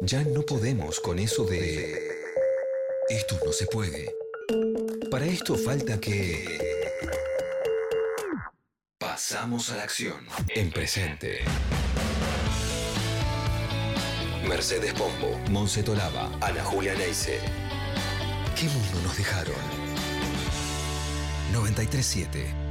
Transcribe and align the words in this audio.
Ya 0.00 0.22
no 0.22 0.42
podemos 0.42 1.00
con 1.00 1.18
eso 1.18 1.44
de... 1.44 2.08
Esto 3.08 3.36
no 3.44 3.52
se 3.52 3.66
puede. 3.66 4.14
Para 5.10 5.26
esto 5.26 5.56
falta 5.56 5.98
que... 5.98 6.44
Pasamos 8.96 9.70
a 9.70 9.76
la 9.76 9.82
acción. 9.82 10.24
En 10.50 10.70
presente. 10.70 11.40
Mercedes 14.46 14.92
Pombo, 14.94 15.36
Monse 15.50 15.82
Tolaba, 15.82 16.30
Ana 16.40 16.62
Julia 16.62 16.94
Neise. 16.94 17.40
¿Qué 18.54 18.66
mundo 18.66 19.00
nos 19.02 19.16
dejaron? 19.16 19.56
937 21.52 22.67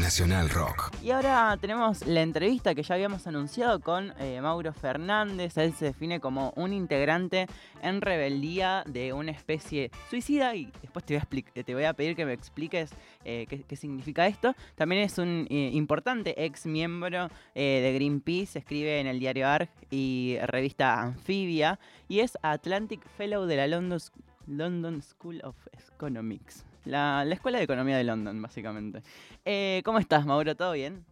Nacional 0.00 0.50
Rock. 0.50 0.92
Y 1.02 1.10
ahora 1.10 1.56
tenemos 1.60 2.06
la 2.06 2.22
entrevista 2.22 2.74
que 2.74 2.82
ya 2.82 2.94
habíamos 2.94 3.26
anunciado 3.26 3.80
con 3.80 4.12
eh, 4.18 4.40
Mauro 4.40 4.72
Fernández. 4.72 5.56
Él 5.56 5.72
se 5.74 5.86
define 5.86 6.20
como 6.20 6.52
un 6.56 6.72
integrante 6.72 7.46
en 7.82 8.00
rebeldía 8.00 8.84
de 8.86 9.12
una 9.12 9.30
especie 9.30 9.90
suicida 10.10 10.54
y 10.54 10.70
después 10.82 11.04
te 11.04 11.14
voy 11.14 11.22
a, 11.22 11.62
te 11.64 11.74
voy 11.74 11.84
a 11.84 11.94
pedir 11.94 12.14
que 12.14 12.26
me 12.26 12.32
expliques 12.32 12.90
eh, 13.24 13.46
qué, 13.48 13.76
significa 13.76 14.26
esto. 14.26 14.54
También 14.74 15.02
es 15.02 15.18
un 15.18 15.46
eh, 15.50 15.70
importante 15.72 16.44
ex 16.44 16.66
miembro 16.66 17.30
de 17.54 17.92
Greenpeace, 17.94 18.58
escribe 18.58 19.00
en 19.00 19.06
el 19.06 19.18
diario 19.18 19.48
ARG 19.48 19.68
y 19.90 20.36
revista 20.42 21.00
Anfibia 21.00 21.78
y 22.08 22.20
es 22.20 22.36
Atlantic 22.42 23.06
Fellow 23.16 23.46
de 23.46 23.56
la 23.56 23.66
London 23.66 25.02
School 25.02 25.40
of 25.42 25.56
Economics. 25.94 26.64
La, 26.86 27.24
Escuela 27.24 27.58
de 27.58 27.64
Economía 27.64 27.96
de 27.96 28.04
London, 28.04 28.40
básicamente. 28.40 29.02
Eh, 29.44 29.82
¿Cómo 29.84 29.98
estás, 29.98 30.24
Mauro? 30.24 30.54
¿Todo 30.54 30.72
bien? 30.72 31.04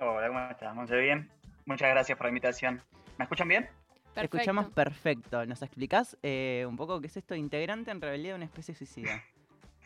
Hola, 0.00 0.28
¿cómo 0.28 0.40
estás? 0.50 0.74
Monse, 0.74 0.96
bien. 0.96 1.30
Muchas 1.66 1.90
gracias 1.90 2.16
por 2.16 2.24
la 2.24 2.30
invitación. 2.30 2.82
¿Me 3.18 3.24
escuchan 3.24 3.48
bien? 3.48 3.68
Te 4.14 4.22
escuchamos 4.24 4.70
perfecto. 4.70 5.44
¿Nos 5.44 5.60
explicás 5.60 6.16
eh, 6.22 6.64
un 6.66 6.76
poco 6.76 7.00
qué 7.02 7.08
es 7.08 7.16
esto 7.18 7.34
integrante 7.34 7.90
en 7.90 8.00
rebeldía 8.00 8.30
de 8.30 8.36
una 8.36 8.44
especie 8.46 8.74
suicida? 8.74 9.22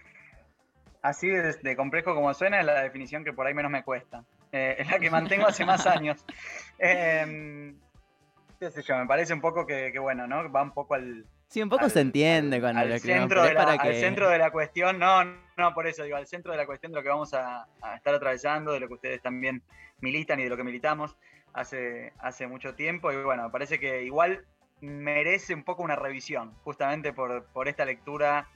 Así 1.03 1.27
de, 1.29 1.77
complejo 1.77 2.15
como 2.15 2.33
suena 2.33 2.61
es 2.61 2.67
la 2.67 2.81
definición 2.81 3.25
que 3.25 3.33
por 3.33 3.49
ahí 3.49 3.55
menos 3.55 3.73
me 3.73 3.83
cuesta. 3.83 4.25
Eh, 4.53 4.77
es 4.79 4.89
la 4.89 5.01
que 5.01 5.11
mantengo 5.11 5.49
hace 5.49 5.65
más 5.65 5.85
años. 5.89 6.25
Em, 6.79 7.77
qué 8.61 8.71
sé 8.71 8.83
yo, 8.83 8.97
me 8.97 9.07
parece 9.07 9.35
un 9.35 9.41
poco 9.41 9.67
que, 9.67 9.99
bueno, 9.99 10.29
¿no? 10.29 10.49
Va 10.53 10.63
un 10.63 10.71
poco 10.71 10.95
al, 10.95 11.27
Sí, 11.53 11.61
un 11.61 11.69
poco 11.69 11.91
se 11.91 12.01
entiende 12.01 12.63
con 12.63 12.79
el 12.79 12.99
centro 12.99 13.43
de 13.43 13.53
la, 13.53 13.65
Al 13.65 13.95
centro 13.95 14.31
de 14.31 14.39
la 14.39 14.51
cuestión, 14.51 14.99
no, 14.99 15.23
no, 15.23 15.75
por 15.75 15.87
eso 15.87 16.03
digo, 16.03 16.17
al 16.17 16.27
centro 16.27 16.51
de 16.51 16.57
la 16.57 16.65
cuestión 16.65 16.93
de 16.93 16.97
lo 16.97 17.03
que 17.03 17.11
vamos 17.11 17.35
a, 17.35 17.67
estar 17.95 18.15
atravesando, 18.15 18.73
de 18.73 18.81
lo 18.81 18.89
que 18.89 18.95
ustedes 18.95 19.21
también 19.21 19.63
militan 20.01 20.41
y 20.41 20.45
de 20.45 20.49
lo 20.49 20.57
que 20.57 20.65
militamos 20.65 21.15
hace, 21.53 22.15
hace 22.21 22.47
mucho 22.47 22.75
tiempo. 22.75 23.13
Y 23.13 23.23
bueno, 23.23 23.43
me 23.43 23.51
parece 23.51 23.79
que 23.79 24.03
igual 24.03 24.47
merece 24.81 25.53
un 25.53 25.63
poco 25.63 25.83
una 25.83 25.95
revisión, 25.95 26.55
justamente 26.65 27.13
por, 27.13 27.45
por 27.53 27.69
esta 27.69 27.85
lectura 27.85 28.49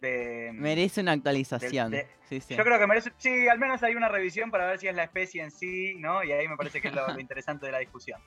de... 0.00 0.50
Merece 0.52 1.02
una 1.02 1.12
actualización. 1.12 1.92
Yo 1.92 2.64
creo 2.64 2.80
que 2.80 2.86
merece, 2.88 3.12
sí, 3.16 3.46
al 3.46 3.60
menos 3.60 3.80
hay 3.84 3.94
una 3.94 4.08
revisión 4.08 4.50
para 4.50 4.66
ver 4.66 4.80
si 4.80 4.88
es 4.88 4.96
la 4.96 5.04
especie 5.04 5.40
en 5.40 5.52
sí, 5.52 5.94
¿no? 6.00 6.24
Y 6.24 6.32
ahí 6.32 6.48
me 6.48 6.56
parece 6.56 6.80
que 6.80 6.88
es 6.88 6.94
lo 6.94 7.16
interesante 7.20 7.66
de 7.66 7.72
la 7.72 7.78
discusión 7.78 8.20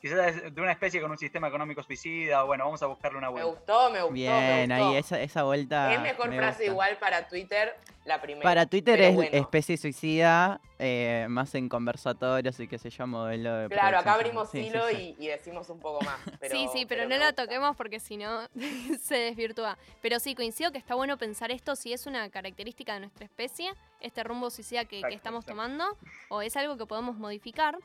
quizás 0.00 0.54
de 0.54 0.60
una 0.60 0.72
especie 0.72 1.00
con 1.00 1.10
un 1.10 1.18
sistema 1.18 1.48
económico 1.48 1.82
suicida, 1.82 2.42
o 2.42 2.46
bueno, 2.46 2.64
vamos 2.64 2.82
a 2.82 2.86
buscarle 2.86 3.18
una 3.18 3.28
vuelta. 3.28 3.48
Me 3.48 3.54
gustó, 3.54 3.90
me 3.90 4.00
gustó. 4.00 4.14
Bien, 4.14 4.72
ahí 4.72 4.96
esa, 4.96 5.20
esa 5.20 5.42
vuelta. 5.42 5.92
Es 5.92 6.00
mejor 6.00 6.34
frase 6.34 6.66
igual 6.66 6.96
para 6.98 7.28
Twitter, 7.28 7.76
la 8.06 8.20
primera. 8.20 8.42
Para 8.42 8.66
Twitter 8.66 9.00
es 9.00 9.18
especie 9.32 9.76
suicida, 9.76 10.60
eh, 10.78 11.26
más 11.28 11.54
en 11.54 11.68
conversatorios 11.68 12.58
y 12.60 12.66
qué 12.66 12.78
sé 12.78 12.88
yo, 12.88 13.06
modelo 13.06 13.54
de. 13.54 13.68
Claro, 13.68 13.98
acá 13.98 14.14
abrimos 14.14 14.54
hilo 14.54 14.90
Y, 14.90 15.14
decimos 15.26 15.68
un 15.68 15.80
poco 15.80 16.02
más. 16.02 16.18
sí, 16.50 16.66
sí, 16.72 16.86
pero, 16.86 17.06
no 17.06 17.18
la 17.18 17.34
toquemos 17.34 17.76
porque 17.76 18.00
si 18.00 18.16
no 18.16 18.48
se 19.02 19.16
desvirtúa. 19.16 19.76
Pero 20.00 20.18
sí, 20.18 20.34
coincido 20.34 20.72
que 20.72 20.78
está 20.78 20.94
bueno 20.94 21.18
pensar 21.18 21.50
esto 21.50 21.76
si 21.76 21.92
es 21.92 22.06
una 22.06 22.30
característica 22.30 22.94
de 22.94 23.00
nuestra 23.00 23.26
especie, 23.26 23.72
este 24.00 24.24
rumbo 24.24 24.48
suicida 24.48 24.86
que, 24.86 25.02
que 25.02 25.14
estamos 25.14 25.44
tomando, 25.44 25.84
o 26.30 26.40
es 26.40 26.56
algo 26.56 26.78
que 26.78 26.86
podemos 26.86 27.16
modificar. 27.16 27.76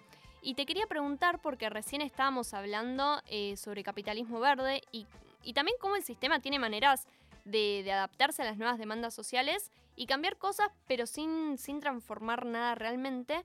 Y 0.46 0.54
te 0.54 0.68
quería 0.68 0.86
preguntar, 0.86 1.40
porque 1.42 1.72
recién 1.72 2.04
estábamos 2.04 2.54
hablando 2.54 3.20
eh, 3.26 3.58
sobre 3.58 3.84
capitalismo 3.84 4.40
verde 4.40 4.84
y, 4.92 5.08
también 5.56 5.76
cómo 5.80 5.96
el 5.96 6.04
sistema 6.04 6.40
tiene 6.40 6.60
maneras 6.60 7.08
de, 7.46 7.84
adaptarse 7.92 8.44
a 8.44 8.46
las 8.46 8.56
nuevas 8.56 8.78
demandas 8.78 9.16
sociales 9.16 9.72
y 9.96 10.06
cambiar 10.06 10.38
cosas, 10.38 10.70
pero 10.88 11.08
sin, 11.08 11.58
sin 11.58 11.80
transformar 11.80 12.46
nada 12.46 12.76
realmente. 12.76 13.44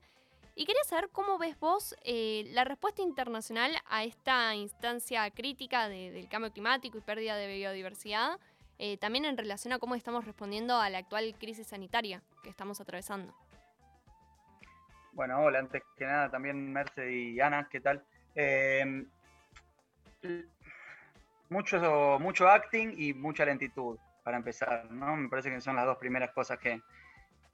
Y 0.53 0.65
quería 0.65 0.83
saber 0.83 1.09
cómo 1.09 1.39
ves 1.39 1.59
vos 1.59 1.95
eh, 2.03 2.43
la 2.51 2.65
respuesta 2.65 3.01
internacional 3.01 3.75
a 3.89 4.03
esta 4.03 4.53
instancia 4.53 5.27
crítica 5.31 5.89
del 5.89 6.29
cambio 6.29 6.51
climático 6.51 6.99
y 6.99 7.01
pérdida 7.01 7.35
de 7.35 7.51
biodiversidad, 7.51 8.39
eh, 8.77 8.97
también 8.97 9.25
en 9.25 9.37
relación 9.37 9.73
a 9.73 9.79
cómo 9.79 9.95
estamos 9.95 10.25
respondiendo 10.25 10.75
a 10.75 10.87
la 10.91 10.99
actual 10.99 11.33
crisis 11.39 11.65
sanitaria 11.65 12.21
que 12.43 12.49
estamos 12.49 12.79
atravesando. 12.79 13.33
Bueno, 15.13 15.41
hola, 15.41 15.59
antes 15.59 15.83
que 15.97 16.05
nada 16.05 16.29
también 16.29 16.71
Merce 16.71 17.11
y 17.11 17.39
Ana, 17.41 17.67
¿qué 17.69 17.81
tal? 17.81 18.01
Eh, 18.33 19.03
mucho, 21.49 22.17
mucho 22.19 22.47
acting 22.47 22.93
y 22.95 23.13
mucha 23.13 23.43
lentitud, 23.43 23.99
para 24.23 24.37
empezar, 24.37 24.89
¿no? 24.89 25.17
Me 25.17 25.27
parece 25.27 25.49
que 25.49 25.59
son 25.59 25.75
las 25.75 25.85
dos 25.85 25.97
primeras 25.97 26.31
cosas 26.31 26.59
que, 26.59 26.81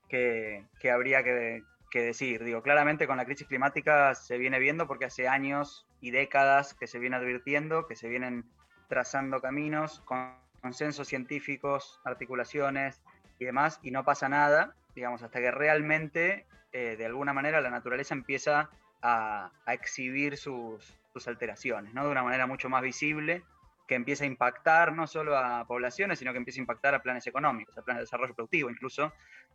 que, 0.07 0.91
habría 0.91 1.23
que, 1.23 1.63
decir. 1.91 2.43
Digo, 2.43 2.61
claramente 2.61 3.07
con 3.07 3.17
la 3.17 3.25
crisis 3.25 3.47
climática 3.47 4.13
se 4.13 4.37
viene 4.37 4.59
viendo 4.59 4.85
porque 4.85 5.05
hace 5.05 5.27
años 5.27 5.87
y 5.99 6.11
décadas 6.11 6.75
que 6.75 6.85
se 6.85 6.99
viene 6.99 7.15
advirtiendo, 7.15 7.87
que 7.87 7.95
se 7.95 8.07
vienen 8.07 8.45
trazando 8.87 9.41
caminos, 9.41 10.01
con 10.01 10.35
consensos 10.61 11.07
científicos, 11.07 11.99
articulaciones 12.03 13.01
y 13.39 13.45
demás, 13.45 13.79
y 13.81 13.89
no 13.89 14.05
pasa 14.05 14.29
nada, 14.29 14.75
digamos, 14.93 15.23
hasta 15.23 15.39
que 15.39 15.49
realmente 15.49 16.45
eh, 16.71 16.95
de 16.97 17.05
alguna 17.05 17.33
manera 17.33 17.61
la 17.61 17.69
naturaleza 17.69 18.13
empieza 18.13 18.69
a, 19.01 19.51
exhibir 19.67 20.37
sus, 20.37 20.99
alteraciones, 21.25 21.93
¿no? 21.95 22.03
De 22.03 22.11
una 22.11 22.21
manera 22.21 22.45
mucho 22.45 22.69
más 22.69 22.83
visible, 22.83 23.43
que 23.87 23.95
empieza 23.95 24.23
a 24.23 24.27
impactar 24.27 24.93
no 24.93 25.07
solo 25.07 25.35
a 25.35 25.65
poblaciones, 25.65 26.19
sino 26.19 26.31
que 26.31 26.37
empieza 26.37 26.59
a 26.59 26.61
impactar 26.61 26.93
a 26.93 27.01
planes 27.01 27.25
económicos, 27.25 27.75
a 27.75 27.81
planes 27.81 28.01
de 28.01 28.03
desarrollo 28.03 28.35
productivo 28.35 28.69
incluso, 28.69 29.13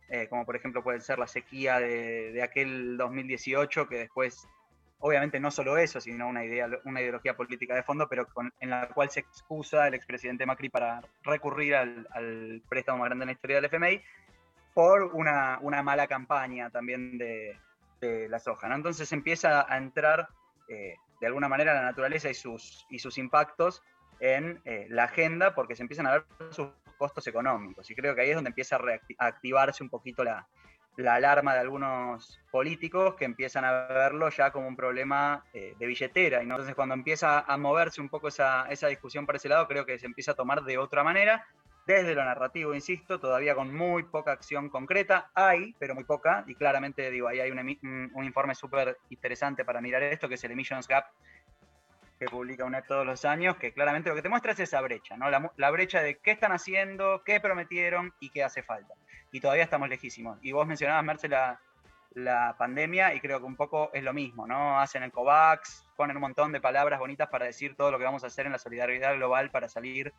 eh, 0.09 0.27
como 0.27 0.45
por 0.45 0.57
ejemplo 0.57 0.83
puede 0.83 0.99
ser 0.99 1.19
la 1.19 1.27
sequía 1.27 1.79
de, 1.79 2.41
aquel 2.43 2.97
2018, 2.97 3.87
que 3.87 3.99
después, 3.99 4.45
obviamente 4.99 5.39
no 5.39 5.51
solo 5.51 5.77
eso, 5.77 6.01
sino 6.01 6.27
una, 6.27 6.43
idea, 6.43 6.67
una 6.83 7.01
ideología 7.01 7.37
política 7.37 7.75
de 7.75 7.83
fondo, 7.83 8.09
pero 8.09 8.27
en 8.59 8.69
la 8.69 8.89
cual 8.89 9.09
se 9.09 9.21
excusa 9.21 9.87
el 9.87 9.93
expresidente 9.93 10.45
Macri 10.45 10.67
para 10.67 11.01
recurrir 11.23 11.75
al, 11.75 12.07
al 12.11 12.61
préstamo 12.67 12.97
más 12.97 13.05
grande 13.05 13.23
en 13.23 13.27
la 13.27 13.33
historia 13.33 13.61
del 13.61 13.65
FMI, 13.65 14.01
por 14.73 15.03
una, 15.13 15.59
mala 15.83 16.07
campaña 16.07 16.69
también 16.69 17.17
de, 17.17 17.59
la 18.29 18.37
soja. 18.39 18.67
¿no? 18.67 18.75
Entonces 18.75 19.09
empieza 19.13 19.65
a 19.71 19.77
entrar 19.77 20.27
eh, 20.67 20.95
de 21.21 21.27
alguna 21.27 21.47
manera 21.47 21.73
la 21.73 21.83
naturaleza 21.83 22.29
y 22.29 22.33
sus, 22.33 22.85
y 22.89 22.99
sus 22.99 23.17
impactos 23.17 23.81
en 24.19 24.61
eh, 24.65 24.87
la 24.89 25.05
agenda 25.05 25.55
porque 25.55 25.75
se 25.75 25.83
empiezan 25.83 26.07
a 26.07 26.11
ver 26.11 26.25
sus 26.49 26.67
costos 26.97 27.25
económicos. 27.27 27.89
Y 27.89 27.95
creo 27.95 28.13
que 28.13 28.21
ahí 28.21 28.29
es 28.29 28.35
donde 28.35 28.49
empieza 28.49 28.75
a, 28.75 29.25
activarse 29.27 29.83
un 29.83 29.89
poquito 29.89 30.23
la, 30.23 30.47
alarma 30.97 31.53
de 31.53 31.61
algunos 31.61 32.41
políticos 32.51 33.15
que 33.15 33.25
empiezan 33.25 33.65
a 33.65 33.71
verlo 33.71 34.29
ya 34.29 34.51
como 34.51 34.67
un 34.67 34.75
problema 34.75 35.45
eh, 35.53 35.73
de 35.79 35.85
billetera. 35.85 36.39
Y 36.39 36.43
entonces 36.43 36.75
cuando 36.75 36.93
empieza 36.93 37.39
a 37.39 37.57
moverse 37.57 38.01
un 38.01 38.09
poco 38.09 38.27
esa, 38.27 38.67
esa 38.69 38.87
discusión 38.87 39.25
para 39.25 39.37
ese 39.37 39.49
lado, 39.49 39.67
creo 39.67 39.85
que 39.85 39.97
se 39.97 40.05
empieza 40.05 40.31
a 40.31 40.35
tomar 40.35 40.63
de 40.63 40.77
otra 40.77 41.03
manera 41.03 41.45
desde 41.85 42.15
lo 42.15 42.23
narrativo, 42.23 42.73
insisto, 42.73 43.19
todavía 43.19 43.55
con 43.55 43.73
muy 43.75 44.03
poca 44.03 44.31
acción 44.31 44.69
concreta. 44.69 45.31
Hay, 45.33 45.75
pero 45.79 45.95
muy 45.95 46.05
poca, 46.05 46.43
y 46.47 46.55
claramente 46.55 47.09
digo, 47.11 47.27
ahí 47.27 47.39
hay 47.39 47.51
un, 47.51 48.23
informe 48.23 48.55
súper 48.55 48.97
interesante 49.09 49.65
para 49.65 49.81
mirar 49.81 50.03
esto, 50.03 50.29
que 50.29 50.35
es 50.35 50.43
el 50.43 50.51
Emissions 50.51 50.87
Gap, 50.87 51.05
que 52.19 52.25
publica 52.27 52.63
UNED 52.63 52.83
todos 52.87 53.05
los 53.05 53.25
años, 53.25 53.57
que 53.57 53.73
claramente 53.73 54.09
lo 54.09 54.15
que 54.15 54.21
te 54.21 54.29
muestra 54.29 54.53
es 54.53 54.59
esa 54.61 54.79
brecha, 54.81 55.17
¿no? 55.17 55.29
La, 55.29 55.71
brecha 55.71 56.01
de 56.01 56.19
qué 56.19 56.31
están 56.31 56.53
haciendo, 56.53 57.21
qué 57.25 57.41
prometieron 57.41 58.13
y 58.19 58.29
qué 58.29 58.43
hace 58.43 58.63
falta. 58.63 58.93
Y 59.31 59.41
todavía 59.41 59.63
estamos 59.63 59.89
lejísimos. 59.89 60.37
Y 60.41 60.51
vos 60.53 60.65
mencionabas, 60.65 61.03
Merce, 61.03 61.27
la, 61.27 61.59
la 62.11 62.55
pandemia, 62.57 63.13
y 63.13 63.19
creo 63.19 63.39
que 63.39 63.45
un 63.45 63.57
poco 63.57 63.89
es 63.93 64.03
lo 64.03 64.13
mismo, 64.13 64.47
¿no? 64.47 64.79
Hacen 64.79 65.03
el 65.03 65.11
COVAX, 65.11 65.85
ponen 65.97 66.15
un 66.15 66.21
montón 66.21 66.53
de 66.53 66.61
palabras 66.61 66.99
bonitas 66.99 67.27
para 67.27 67.45
decir 67.45 67.75
todo 67.75 67.91
lo 67.91 67.97
que 67.97 68.05
vamos 68.05 68.23
a 68.23 68.27
hacer 68.27 68.45
en 68.45 68.53
la 68.53 68.59
solidaridad 68.59 69.15
global 69.15 69.49
para 69.51 69.67
salir 69.67 70.13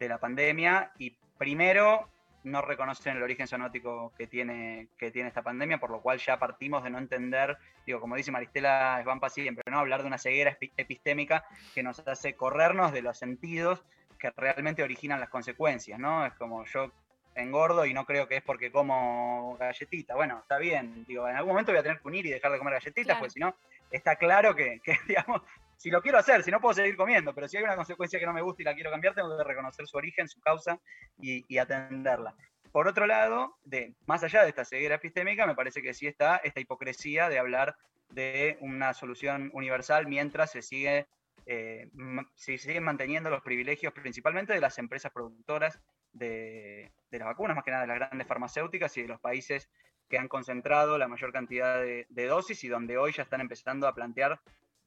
de 0.00 0.08
la 0.08 0.18
pandemia 0.18 0.90
y 0.98 1.16
primero 1.38 2.08
no 2.42 2.62
reconocen 2.62 3.16
el 3.16 3.22
origen 3.22 3.46
zoonótico 3.46 4.12
que 4.16 4.26
tiene, 4.26 4.88
que 4.98 5.10
tiene 5.10 5.28
esta 5.28 5.42
pandemia, 5.42 5.78
por 5.78 5.90
lo 5.90 6.00
cual 6.00 6.18
ya 6.18 6.38
partimos 6.38 6.82
de 6.82 6.90
no 6.90 6.98
entender, 6.98 7.58
digo, 7.86 8.00
como 8.00 8.16
dice 8.16 8.32
Maristela 8.32 8.98
Svampa 9.02 9.28
siempre, 9.28 9.62
¿no? 9.70 9.78
hablar 9.78 10.00
de 10.00 10.08
una 10.08 10.18
ceguera 10.18 10.56
epistémica 10.76 11.44
que 11.74 11.82
nos 11.82 12.00
hace 12.00 12.34
corrernos 12.34 12.92
de 12.92 13.02
los 13.02 13.18
sentidos 13.18 13.84
que 14.18 14.30
realmente 14.30 14.82
originan 14.82 15.20
las 15.20 15.28
consecuencias, 15.28 15.98
¿no? 15.98 16.26
Es 16.26 16.34
como 16.34 16.64
yo 16.66 16.92
engordo 17.34 17.86
y 17.86 17.94
no 17.94 18.04
creo 18.04 18.28
que 18.28 18.36
es 18.36 18.42
porque 18.42 18.70
como 18.70 19.56
galletita. 19.58 20.14
Bueno, 20.14 20.40
está 20.40 20.58
bien, 20.58 21.04
digo, 21.06 21.28
en 21.28 21.36
algún 21.36 21.52
momento 21.52 21.72
voy 21.72 21.78
a 21.78 21.82
tener 21.82 22.00
que 22.00 22.08
unir 22.08 22.26
y 22.26 22.30
dejar 22.30 22.52
de 22.52 22.58
comer 22.58 22.74
galletitas, 22.74 23.18
pues 23.18 23.32
si 23.32 23.40
no, 23.40 23.54
está 23.90 24.16
claro 24.16 24.54
que, 24.54 24.80
digamos, 25.08 25.42
si 25.80 25.88
lo 25.88 26.02
quiero 26.02 26.18
hacer, 26.18 26.42
si 26.42 26.50
no 26.50 26.60
puedo 26.60 26.74
seguir 26.74 26.94
comiendo, 26.94 27.34
pero 27.34 27.48
si 27.48 27.56
hay 27.56 27.62
una 27.62 27.74
consecuencia 27.74 28.20
que 28.20 28.26
no 28.26 28.34
me 28.34 28.42
gusta 28.42 28.60
y 28.60 28.66
la 28.66 28.74
quiero 28.74 28.90
cambiar, 28.90 29.14
tengo 29.14 29.34
que 29.34 29.42
reconocer 29.42 29.86
su 29.86 29.96
origen, 29.96 30.28
su 30.28 30.38
causa 30.38 30.78
y, 31.18 31.56
atenderla. 31.56 32.34
Por 32.70 32.86
otro 32.86 33.06
lado, 33.06 33.56
más 34.04 34.22
allá 34.22 34.42
de 34.42 34.50
esta 34.50 34.66
ceguera 34.66 34.96
epistémica, 34.96 35.46
me 35.46 35.54
parece 35.54 35.80
que 35.80 35.94
sí 35.94 36.06
está 36.06 36.36
esta 36.44 36.60
hipocresía 36.60 37.30
de 37.30 37.38
hablar 37.38 37.76
de 38.10 38.58
una 38.60 38.92
solución 38.92 39.50
universal 39.54 40.06
mientras 40.06 40.50
se 40.50 40.60
sigue 40.60 41.06
eh, 41.46 41.88
se 42.34 42.58
siguen 42.58 42.84
manteniendo 42.84 43.30
los 43.30 43.40
privilegios 43.40 43.94
principalmente 43.94 44.52
de 44.52 44.60
las 44.60 44.76
empresas 44.78 45.10
productoras 45.10 45.80
de, 46.12 46.92
las 47.10 47.26
vacunas, 47.26 47.56
más 47.56 47.64
que 47.64 47.70
nada 47.70 47.84
de 47.84 47.88
las 47.88 47.96
grandes 47.96 48.26
farmacéuticas 48.26 48.94
y 48.98 49.02
de 49.02 49.08
los 49.08 49.20
países 49.20 49.70
que 50.10 50.18
han 50.18 50.28
concentrado 50.28 50.98
la 50.98 51.08
mayor 51.08 51.32
cantidad 51.32 51.80
de, 51.80 52.26
dosis 52.26 52.62
y 52.64 52.68
donde 52.68 52.98
hoy 52.98 53.12
ya 53.12 53.22
están 53.22 53.40
empezando 53.40 53.88
a 53.88 53.94
plantear 53.94 54.42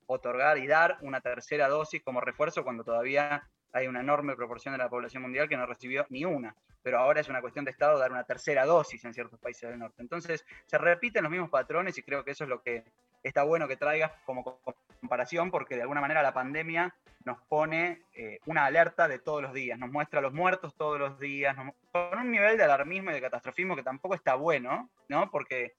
otorgar 0.07 0.57
y 0.57 0.67
dar 0.67 0.97
una 1.01 1.21
tercera 1.21 1.67
dosis 1.67 2.01
como 2.03 2.21
refuerzo 2.21 2.63
cuando 2.63 2.83
todavía 2.83 3.43
hay 3.71 3.87
una 3.87 4.01
enorme 4.01 4.35
proporción 4.35 4.73
de 4.73 4.77
la 4.77 4.89
población 4.89 5.23
mundial 5.23 5.49
que 5.49 5.57
no 5.57 5.65
recibió 5.65 6.05
ni 6.09 6.25
una, 6.25 6.55
pero 6.83 6.99
ahora 6.99 7.21
es 7.21 7.29
una 7.29 7.41
cuestión 7.41 7.65
de 7.65 7.71
Estado 7.71 7.97
dar 7.97 8.11
una 8.11 8.23
tercera 8.23 8.65
dosis 8.65 9.03
en 9.03 9.13
ciertos 9.13 9.39
países 9.39 9.69
del 9.69 9.79
norte. 9.79 10.01
Entonces 10.01 10.45
se 10.67 10.77
repiten 10.77 11.23
los 11.23 11.31
mismos 11.31 11.49
patrones 11.49 11.97
y 11.97 12.03
creo 12.03 12.23
que 12.23 12.31
eso 12.31 12.43
es 12.43 12.49
lo 12.49 12.61
que 12.61 12.83
está 13.23 13.43
bueno 13.43 13.67
que 13.67 13.77
traigas 13.77 14.11
como 14.25 14.59
comparación 14.99 15.49
porque 15.49 15.75
de 15.75 15.81
alguna 15.81 16.01
manera 16.01 16.21
la 16.21 16.33
pandemia 16.33 16.93
nos 17.25 17.41
pone 17.47 18.01
eh, 18.13 18.39
una 18.45 18.65
alerta 18.65 19.07
de 19.07 19.19
todos 19.19 19.41
los 19.41 19.53
días, 19.53 19.79
nos 19.79 19.89
muestra 19.89 20.21
los 20.21 20.33
muertos 20.33 20.75
todos 20.75 20.99
los 20.99 21.19
días, 21.19 21.55
con 21.91 22.19
un 22.19 22.31
nivel 22.31 22.57
de 22.57 22.63
alarmismo 22.63 23.11
y 23.11 23.13
de 23.13 23.21
catastrofismo 23.21 23.75
que 23.75 23.83
tampoco 23.83 24.15
está 24.15 24.35
bueno, 24.35 24.89
¿no? 25.07 25.31
Porque, 25.31 25.73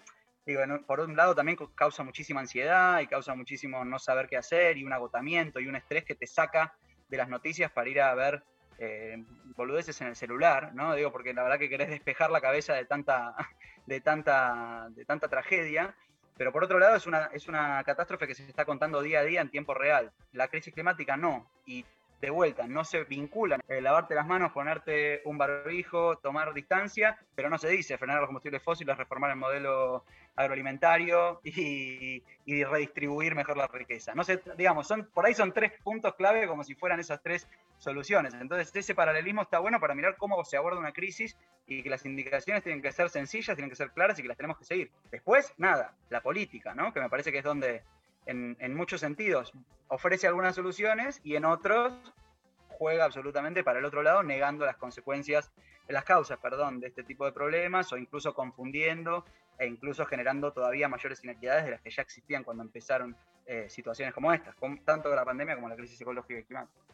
por 0.86 1.00
un 1.00 1.16
lado 1.16 1.34
también 1.34 1.56
causa 1.74 2.02
muchísima 2.02 2.40
ansiedad 2.40 3.00
y 3.00 3.06
causa 3.06 3.34
muchísimo 3.34 3.84
no 3.84 3.98
saber 3.98 4.28
qué 4.28 4.36
hacer 4.36 4.76
y 4.76 4.84
un 4.84 4.92
agotamiento 4.92 5.60
y 5.60 5.66
un 5.66 5.76
estrés 5.76 6.04
que 6.04 6.14
te 6.14 6.26
saca 6.26 6.74
de 7.08 7.16
las 7.16 7.28
noticias 7.28 7.70
para 7.70 7.88
ir 7.88 8.00
a 8.00 8.14
ver 8.14 8.42
eh, 8.78 9.24
boludeces 9.56 10.00
en 10.00 10.08
el 10.08 10.16
celular, 10.16 10.74
¿no? 10.74 10.94
Digo, 10.94 11.12
porque 11.12 11.32
la 11.32 11.42
verdad 11.42 11.58
que 11.58 11.68
querés 11.68 11.88
despejar 11.88 12.30
la 12.30 12.40
cabeza 12.40 12.74
de 12.74 12.84
tanta, 12.84 13.34
de 13.86 14.00
tanta, 14.00 14.88
de 14.90 15.04
tanta 15.04 15.28
tragedia. 15.28 15.94
Pero 16.36 16.52
por 16.52 16.64
otro 16.64 16.80
lado 16.80 16.96
es 16.96 17.06
una, 17.06 17.26
es 17.32 17.46
una 17.46 17.82
catástrofe 17.84 18.26
que 18.26 18.34
se 18.34 18.44
está 18.44 18.64
contando 18.64 19.00
día 19.02 19.20
a 19.20 19.24
día 19.24 19.40
en 19.40 19.50
tiempo 19.50 19.72
real. 19.72 20.12
La 20.32 20.48
crisis 20.48 20.74
climática 20.74 21.16
no. 21.16 21.48
De 22.20 22.30
vuelta, 22.30 22.66
no 22.66 22.84
se 22.84 23.04
vinculan. 23.04 23.60
Eh, 23.68 23.80
lavarte 23.80 24.14
las 24.14 24.26
manos, 24.26 24.52
ponerte 24.52 25.20
un 25.24 25.38
barbijo, 25.38 26.16
tomar 26.18 26.54
distancia, 26.54 27.18
pero 27.34 27.50
no 27.50 27.58
se 27.58 27.68
dice 27.68 27.98
frenar 27.98 28.18
los 28.18 28.26
combustibles 28.26 28.62
fósiles, 28.62 28.96
reformar 28.96 29.30
el 29.30 29.36
modelo 29.36 30.04
agroalimentario 30.36 31.40
y, 31.44 32.22
redistribuir 32.46 33.34
mejor 33.34 33.56
la 33.56 33.66
riqueza. 33.66 34.14
No 34.14 34.24
sé, 34.24 34.40
digamos, 34.56 34.86
son, 34.86 35.08
por 35.12 35.26
ahí 35.26 35.34
son 35.34 35.52
tres 35.52 35.72
puntos 35.82 36.14
clave 36.14 36.46
como 36.46 36.64
si 36.64 36.74
fueran 36.74 37.00
esas 37.00 37.22
tres 37.22 37.48
soluciones. 37.78 38.34
Entonces, 38.34 38.74
ese 38.74 38.94
paralelismo 38.94 39.42
está 39.42 39.58
bueno 39.58 39.80
para 39.80 39.94
mirar 39.94 40.16
cómo 40.16 40.42
se 40.44 40.56
aborda 40.56 40.78
una 40.78 40.92
crisis 40.92 41.36
y 41.66 41.82
que 41.82 41.90
las 41.90 42.04
indicaciones 42.04 42.62
tienen 42.62 42.82
que 42.82 42.92
ser 42.92 43.10
sencillas, 43.10 43.56
tienen 43.56 43.70
que 43.70 43.76
ser 43.76 43.90
claras 43.90 44.18
y 44.18 44.22
que 44.22 44.28
las 44.28 44.36
tenemos 44.36 44.58
que 44.58 44.64
seguir. 44.64 44.90
Después, 45.10 45.52
nada, 45.56 45.94
la 46.10 46.20
política, 46.20 46.74
¿no? 46.74 46.92
Que 46.92 47.00
me 47.00 47.08
parece 47.08 47.32
que 47.32 47.38
es 47.38 47.44
donde, 47.44 47.82
en, 48.26 48.74
muchos 48.74 49.00
sentidos, 49.00 49.52
ofrece 49.88 50.26
algunas 50.26 50.54
soluciones 50.54 51.20
y 51.24 51.36
en 51.36 51.44
otros 51.44 51.92
juega 52.68 53.04
absolutamente 53.04 53.62
para 53.62 53.78
el 53.78 53.84
otro 53.84 54.02
lado, 54.02 54.22
negando 54.22 54.64
las 54.66 54.76
consecuencias, 54.76 55.52
las 55.88 56.04
causas, 56.04 56.38
perdón, 56.38 56.80
de 56.80 56.88
este 56.88 57.04
tipo 57.04 57.24
de 57.24 57.32
problemas 57.32 57.92
o 57.92 57.96
incluso 57.96 58.34
confundiendo 58.34 59.24
e 59.58 59.66
incluso 59.66 60.04
generando 60.06 60.52
todavía 60.52 60.88
mayores 60.88 61.22
inequidades 61.22 61.64
de 61.64 61.70
las 61.72 61.80
que 61.80 61.90
ya 61.90 62.02
existían 62.02 62.42
cuando 62.42 62.62
empezaron 62.62 63.16
eh, 63.46 63.68
situaciones 63.68 64.14
como 64.14 64.32
estas, 64.32 64.56
tanto 64.84 65.10
de 65.10 65.16
la 65.16 65.24
pandemia 65.24 65.54
como 65.54 65.68
la 65.68 65.76
crisis 65.76 66.00
ecológica 66.00 66.40
y 66.40 66.44
climática. 66.44 66.84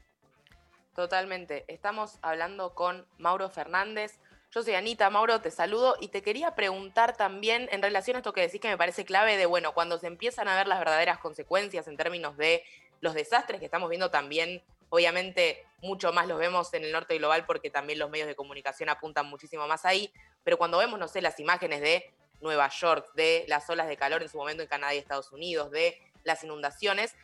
Totalmente. 0.94 1.64
Estamos 1.68 2.18
hablando 2.20 2.74
con 2.74 3.06
Mauro 3.18 3.48
Fernández. 3.48 4.18
Yo 4.52 4.64
soy 4.64 4.74
Anita, 4.74 5.08
Mauro, 5.10 5.40
te 5.40 5.52
saludo 5.52 5.96
y 6.00 6.08
te 6.08 6.22
quería 6.22 6.56
preguntar 6.56 7.16
también 7.16 7.68
en 7.70 7.82
relación 7.82 8.16
a 8.16 8.18
esto 8.18 8.32
que 8.32 8.40
decís 8.40 8.60
que 8.60 8.66
me 8.66 8.76
parece 8.76 9.04
clave 9.04 9.36
de, 9.36 9.46
bueno, 9.46 9.74
cuando 9.74 9.96
se 9.96 10.08
empiezan 10.08 10.48
a 10.48 10.56
ver 10.56 10.66
las 10.66 10.80
verdaderas 10.80 11.18
consecuencias 11.18 11.86
en 11.86 11.96
términos 11.96 12.36
de 12.36 12.64
los 13.00 13.14
desastres 13.14 13.60
que 13.60 13.66
estamos 13.66 13.88
viendo 13.88 14.10
también, 14.10 14.60
obviamente 14.88 15.64
mucho 15.82 16.12
más 16.12 16.26
los 16.26 16.40
vemos 16.40 16.74
en 16.74 16.82
el 16.82 16.90
norte 16.90 17.16
global 17.16 17.46
porque 17.46 17.70
también 17.70 18.00
los 18.00 18.10
medios 18.10 18.26
de 18.26 18.34
comunicación 18.34 18.88
apuntan 18.88 19.26
muchísimo 19.26 19.68
más 19.68 19.84
ahí, 19.84 20.12
pero 20.42 20.58
cuando 20.58 20.78
vemos, 20.78 20.98
no 20.98 21.06
sé, 21.06 21.22
las 21.22 21.38
imágenes 21.38 21.80
de 21.80 22.12
Nueva 22.40 22.68
York, 22.70 23.08
de 23.14 23.44
las 23.46 23.70
olas 23.70 23.86
de 23.86 23.96
calor 23.96 24.20
en 24.20 24.28
su 24.28 24.36
momento 24.36 24.64
en 24.64 24.68
Canadá 24.68 24.92
y 24.96 24.98
Estados 24.98 25.30
Unidos, 25.30 25.70
de 25.70 25.96
las 26.24 26.42
inundaciones, 26.42 27.14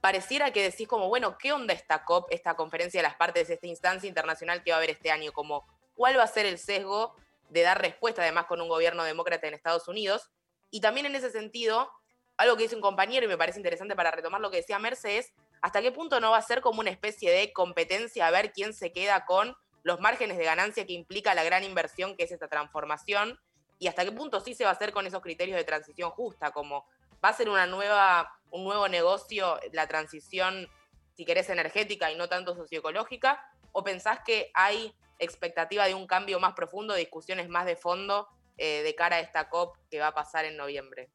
pareciera 0.00 0.50
que 0.50 0.62
decís 0.62 0.88
como, 0.88 1.08
bueno, 1.08 1.36
¿qué 1.36 1.52
onda 1.52 1.74
esta 1.74 2.06
COP, 2.06 2.32
esta 2.32 2.54
conferencia 2.54 3.00
de 3.00 3.06
las 3.06 3.16
partes, 3.16 3.50
esta 3.50 3.66
instancia 3.66 4.08
internacional 4.08 4.62
que 4.62 4.70
va 4.70 4.76
a 4.76 4.78
haber 4.78 4.88
este 4.88 5.10
año? 5.10 5.30
Como, 5.32 5.66
¿cuál 6.00 6.18
va 6.18 6.22
a 6.22 6.28
ser 6.28 6.46
el 6.46 6.56
sesgo 6.56 7.14
de 7.50 7.60
dar 7.60 7.78
respuesta 7.78 8.22
además 8.22 8.46
con 8.46 8.58
un 8.62 8.70
gobierno 8.70 9.04
demócrata 9.04 9.46
en 9.46 9.52
Estados 9.52 9.86
Unidos? 9.86 10.30
Y 10.70 10.80
también 10.80 11.04
en 11.04 11.14
ese 11.14 11.30
sentido, 11.30 11.92
algo 12.38 12.56
que 12.56 12.62
dice 12.62 12.74
un 12.74 12.80
compañero 12.80 13.26
y 13.26 13.28
me 13.28 13.36
parece 13.36 13.58
interesante 13.58 13.94
para 13.94 14.10
retomar 14.10 14.40
lo 14.40 14.50
que 14.50 14.56
decía 14.56 14.78
Mercedes, 14.78 15.34
hasta 15.60 15.82
qué 15.82 15.92
punto 15.92 16.18
no 16.18 16.30
va 16.30 16.38
a 16.38 16.42
ser 16.42 16.62
como 16.62 16.80
una 16.80 16.88
especie 16.88 17.30
de 17.30 17.52
competencia 17.52 18.26
a 18.26 18.30
ver 18.30 18.50
quién 18.54 18.72
se 18.72 18.92
queda 18.92 19.26
con 19.26 19.54
los 19.82 20.00
márgenes 20.00 20.38
de 20.38 20.44
ganancia 20.44 20.86
que 20.86 20.94
implica 20.94 21.34
la 21.34 21.44
gran 21.44 21.64
inversión 21.64 22.16
que 22.16 22.24
es 22.24 22.32
esta 22.32 22.48
transformación 22.48 23.38
y 23.78 23.88
hasta 23.88 24.02
qué 24.02 24.12
punto 24.12 24.40
sí 24.40 24.54
se 24.54 24.64
va 24.64 24.70
a 24.70 24.72
hacer 24.72 24.94
con 24.94 25.06
esos 25.06 25.20
criterios 25.20 25.58
de 25.58 25.64
transición 25.64 26.12
justa, 26.12 26.50
como 26.50 26.86
va 27.22 27.28
a 27.28 27.34
ser 27.34 27.50
una 27.50 27.66
nueva, 27.66 28.32
un 28.50 28.64
nuevo 28.64 28.88
negocio 28.88 29.60
la 29.72 29.86
transición, 29.86 30.66
si 31.12 31.26
querés, 31.26 31.50
energética 31.50 32.10
y 32.10 32.16
no 32.16 32.30
tanto 32.30 32.54
socioecológica, 32.54 33.46
o 33.72 33.84
pensás 33.84 34.20
que 34.24 34.50
hay 34.54 34.94
expectativa 35.20 35.86
de 35.86 35.94
un 35.94 36.06
cambio 36.06 36.40
más 36.40 36.54
profundo, 36.54 36.94
discusiones 36.94 37.48
más 37.48 37.66
de 37.66 37.76
fondo 37.76 38.28
eh, 38.58 38.82
de 38.82 38.94
cara 38.94 39.16
a 39.16 39.20
esta 39.20 39.48
COP 39.48 39.76
que 39.90 40.00
va 40.00 40.08
a 40.08 40.14
pasar 40.14 40.44
en 40.44 40.56
noviembre? 40.56 41.08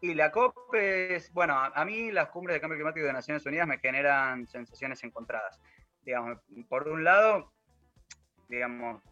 Y 0.00 0.14
la 0.14 0.32
COP 0.32 0.74
es, 0.74 1.30
bueno, 1.32 1.54
a 1.58 1.84
mí 1.84 2.10
las 2.10 2.30
cumbres 2.30 2.54
de 2.54 2.60
cambio 2.60 2.78
climático 2.78 3.06
de 3.06 3.12
Naciones 3.12 3.44
Unidas 3.44 3.66
me 3.66 3.78
generan 3.78 4.46
sensaciones 4.46 5.04
encontradas. 5.04 5.60
Digamos, 6.02 6.38
por 6.70 6.88
un 6.88 7.04
lado, 7.04 7.52
digamos, 8.48 9.02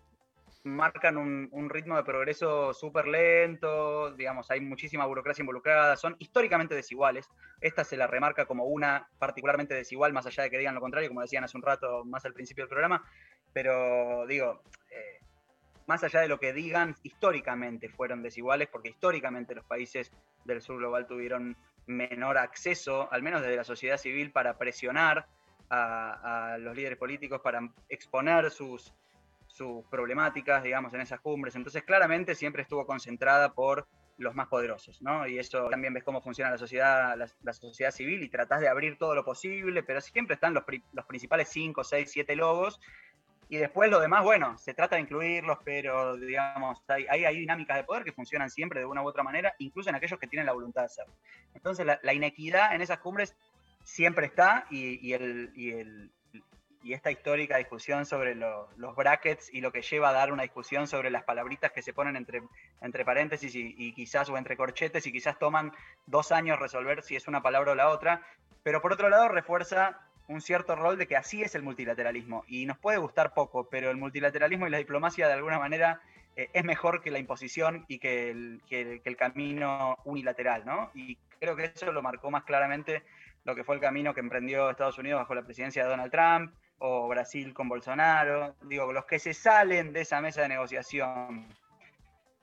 marcan 0.68 1.16
un, 1.16 1.70
ritmo 1.70 1.96
de 1.96 2.04
progreso 2.04 2.72
súper 2.72 3.06
lento, 3.08 4.12
digamos, 4.12 4.50
hay 4.50 4.60
muchísima 4.60 5.06
burocracia 5.06 5.42
involucrada, 5.42 5.96
son 5.96 6.16
históricamente 6.18 6.74
desiguales. 6.74 7.28
Esta 7.60 7.84
se 7.84 7.96
la 7.96 8.06
remarca 8.06 8.46
como 8.46 8.64
una 8.64 9.08
particularmente 9.18 9.74
desigual, 9.74 10.12
más 10.12 10.26
allá 10.26 10.44
de 10.44 10.50
que 10.50 10.58
digan 10.58 10.74
lo 10.74 10.80
contrario, 10.80 11.08
como 11.08 11.22
decían 11.22 11.44
hace 11.44 11.56
un 11.56 11.62
rato 11.62 12.04
más 12.04 12.24
al 12.24 12.34
principio 12.34 12.64
del 12.64 12.68
programa, 12.68 13.04
pero 13.52 14.26
digo, 14.26 14.62
eh, 14.90 15.20
más 15.86 16.04
allá 16.04 16.20
de 16.20 16.28
lo 16.28 16.38
que 16.38 16.52
digan, 16.52 16.94
históricamente 17.02 17.88
fueron 17.88 18.22
desiguales, 18.22 18.68
porque 18.68 18.90
históricamente 18.90 19.54
los 19.54 19.64
países 19.64 20.12
del 20.44 20.62
sur 20.62 20.78
global 20.78 21.06
tuvieron 21.06 21.56
menor 21.86 22.38
acceso, 22.38 23.10
al 23.12 23.22
menos 23.22 23.42
desde 23.42 23.56
la 23.56 23.64
sociedad 23.64 23.96
civil, 23.96 24.30
para 24.30 24.58
presionar 24.58 25.26
a 25.70 26.56
los 26.58 26.74
líderes 26.74 26.96
políticos, 26.96 27.42
para 27.42 27.60
exponer 27.90 28.50
sus 28.50 28.94
sus 29.48 29.84
problemáticas, 29.86 30.62
digamos, 30.62 30.94
en 30.94 31.00
esas 31.00 31.20
cumbres. 31.20 31.56
Entonces, 31.56 31.82
claramente 31.82 32.34
siempre 32.34 32.62
estuvo 32.62 32.86
concentrada 32.86 33.52
por 33.52 33.88
los 34.18 34.34
más 34.34 34.48
poderosos, 34.48 35.00
¿no? 35.00 35.26
Y 35.26 35.38
eso 35.38 35.68
también 35.70 35.94
ves 35.94 36.04
cómo 36.04 36.20
funciona 36.20 36.50
la 36.50 36.58
sociedad, 36.58 37.16
la, 37.16 37.52
sociedad 37.52 37.92
civil 37.92 38.22
y 38.22 38.28
tratás 38.28 38.60
de 38.60 38.68
abrir 38.68 38.98
todo 38.98 39.14
lo 39.14 39.24
posible, 39.24 39.82
pero 39.82 40.00
siempre 40.00 40.34
están 40.34 40.54
los, 40.54 40.64
principales 41.06 41.48
5, 41.48 41.84
6, 41.84 42.10
7 42.10 42.36
logos. 42.36 42.80
Y 43.48 43.56
después 43.56 43.90
lo 43.90 43.98
demás, 43.98 44.24
bueno, 44.24 44.58
se 44.58 44.74
trata 44.74 44.96
de 44.96 45.02
incluirlos, 45.02 45.58
pero 45.64 46.16
digamos, 46.16 46.82
hay, 46.88 47.06
hay, 47.06 47.38
dinámicas 47.38 47.78
de 47.78 47.84
poder 47.84 48.04
que 48.04 48.12
funcionan 48.12 48.50
siempre 48.50 48.80
de 48.80 48.86
una 48.86 49.02
u 49.02 49.08
otra 49.08 49.22
manera, 49.22 49.54
incluso 49.58 49.88
en 49.88 49.96
aquellos 49.96 50.18
que 50.18 50.26
tienen 50.26 50.44
la 50.44 50.52
voluntad 50.52 50.82
de 50.82 50.86
hacerlo. 50.86 51.14
Entonces, 51.54 51.86
la, 51.86 52.12
inequidad 52.12 52.74
en 52.74 52.82
esas 52.82 52.98
cumbres 52.98 53.34
siempre 53.84 54.26
está 54.26 54.66
y, 54.68 55.12
el, 55.14 55.50
y 55.54 55.70
el, 55.70 56.10
y 56.88 56.94
esta 56.94 57.10
histórica 57.10 57.58
discusión 57.58 58.06
sobre 58.06 58.34
los 58.34 58.96
brackets 58.96 59.52
y 59.52 59.60
lo 59.60 59.70
que 59.70 59.82
lleva 59.82 60.08
a 60.08 60.12
dar 60.12 60.32
una 60.32 60.42
discusión 60.42 60.86
sobre 60.86 61.10
las 61.10 61.22
palabritas 61.22 61.70
que 61.70 61.82
se 61.82 61.92
ponen 61.92 62.16
entre, 62.16 62.42
entre 62.80 63.04
paréntesis 63.04 63.54
y, 63.54 63.92
quizás 63.92 64.30
o 64.30 64.38
entre 64.38 64.56
corchetes 64.56 65.06
y 65.06 65.12
quizás 65.12 65.38
toman 65.38 65.72
dos 66.06 66.32
años 66.32 66.58
resolver 66.58 67.02
si 67.02 67.14
es 67.14 67.28
una 67.28 67.42
palabra 67.42 67.72
o 67.72 67.74
la 67.74 67.90
otra, 67.90 68.22
pero 68.62 68.80
por 68.80 68.94
otro 68.94 69.10
lado 69.10 69.28
refuerza 69.28 70.00
un 70.28 70.40
cierto 70.40 70.76
rol 70.76 70.96
de 70.96 71.06
que 71.06 71.16
así 71.16 71.42
es 71.42 71.54
el 71.54 71.62
multilateralismo 71.62 72.44
y 72.48 72.64
nos 72.64 72.78
puede 72.78 72.96
gustar 72.96 73.34
poco, 73.34 73.68
pero 73.68 73.90
el 73.90 73.98
multilateralismo 73.98 74.66
y 74.66 74.70
la 74.70 74.78
diplomacia 74.78 75.26
de 75.26 75.34
alguna 75.34 75.58
manera 75.58 76.00
eh, 76.36 76.48
es 76.54 76.64
mejor 76.64 77.02
que 77.02 77.10
la 77.10 77.18
imposición 77.18 77.84
y 77.86 77.98
que 77.98 78.30
el, 78.30 78.62
que 78.66 79.02
el 79.04 79.16
camino 79.18 79.98
unilateral, 80.04 80.64
¿no? 80.64 80.90
Y 80.94 81.18
creo 81.38 81.54
que 81.54 81.64
eso 81.66 81.92
lo 81.92 82.00
marcó 82.00 82.30
más 82.30 82.44
claramente 82.44 83.02
lo 83.44 83.54
que 83.54 83.64
fue 83.64 83.74
el 83.76 83.80
camino 83.80 84.12
que 84.12 84.20
emprendió 84.20 84.70
Estados 84.70 84.98
Unidos 84.98 85.20
bajo 85.20 85.34
la 85.34 85.42
presidencia 85.42 85.82
de 85.82 85.88
Donald 85.88 86.12
Trump, 86.12 86.52
o 86.78 87.08
Brasil 87.08 87.52
con 87.54 87.68
Bolsonaro, 87.68 88.54
digo, 88.62 88.92
los 88.92 89.04
que 89.04 89.18
se 89.18 89.34
salen 89.34 89.92
de 89.92 90.02
esa 90.02 90.20
mesa 90.20 90.42
de 90.42 90.48
negociación 90.48 91.48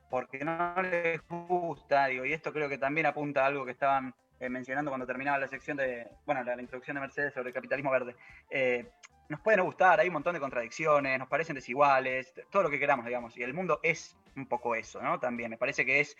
porque 0.09 0.45
no 0.45 0.81
les 0.81 1.21
gusta, 1.27 2.07
digo, 2.07 2.25
y 2.25 2.33
esto 2.33 2.53
creo 2.53 2.69
que 2.69 2.77
también 2.77 3.05
apunta 3.05 3.43
a 3.43 3.47
algo 3.47 3.65
que 3.65 3.71
estaban 3.71 4.13
eh, 4.39 4.49
mencionando 4.49 4.91
cuando 4.91 5.07
terminaba 5.07 5.39
la 5.39 5.47
sección 5.47 5.77
de, 5.77 6.07
bueno, 6.25 6.43
la, 6.43 6.59
introducción 6.59 6.95
de 6.95 7.01
Mercedes 7.01 7.33
sobre 7.33 7.49
el 7.49 7.53
capitalismo 7.53 7.91
verde. 7.91 8.15
Eh, 8.49 8.89
nos 9.27 9.39
puede 9.41 9.57
no 9.57 9.63
gustar, 9.63 9.99
hay 9.99 10.07
un 10.07 10.13
montón 10.13 10.33
de 10.33 10.39
contradicciones, 10.39 11.17
nos 11.17 11.27
parecen 11.27 11.55
desiguales, 11.55 12.33
todo 12.51 12.63
lo 12.63 12.69
que 12.69 12.79
queramos, 12.79 13.05
digamos. 13.05 13.35
Y 13.37 13.43
el 13.43 13.53
mundo 13.53 13.79
es 13.81 14.15
un 14.35 14.45
poco 14.45 14.75
eso, 14.75 15.01
¿no? 15.01 15.19
También 15.19 15.49
me 15.49 15.57
parece 15.57 15.85
que 15.85 15.99
es 15.99 16.15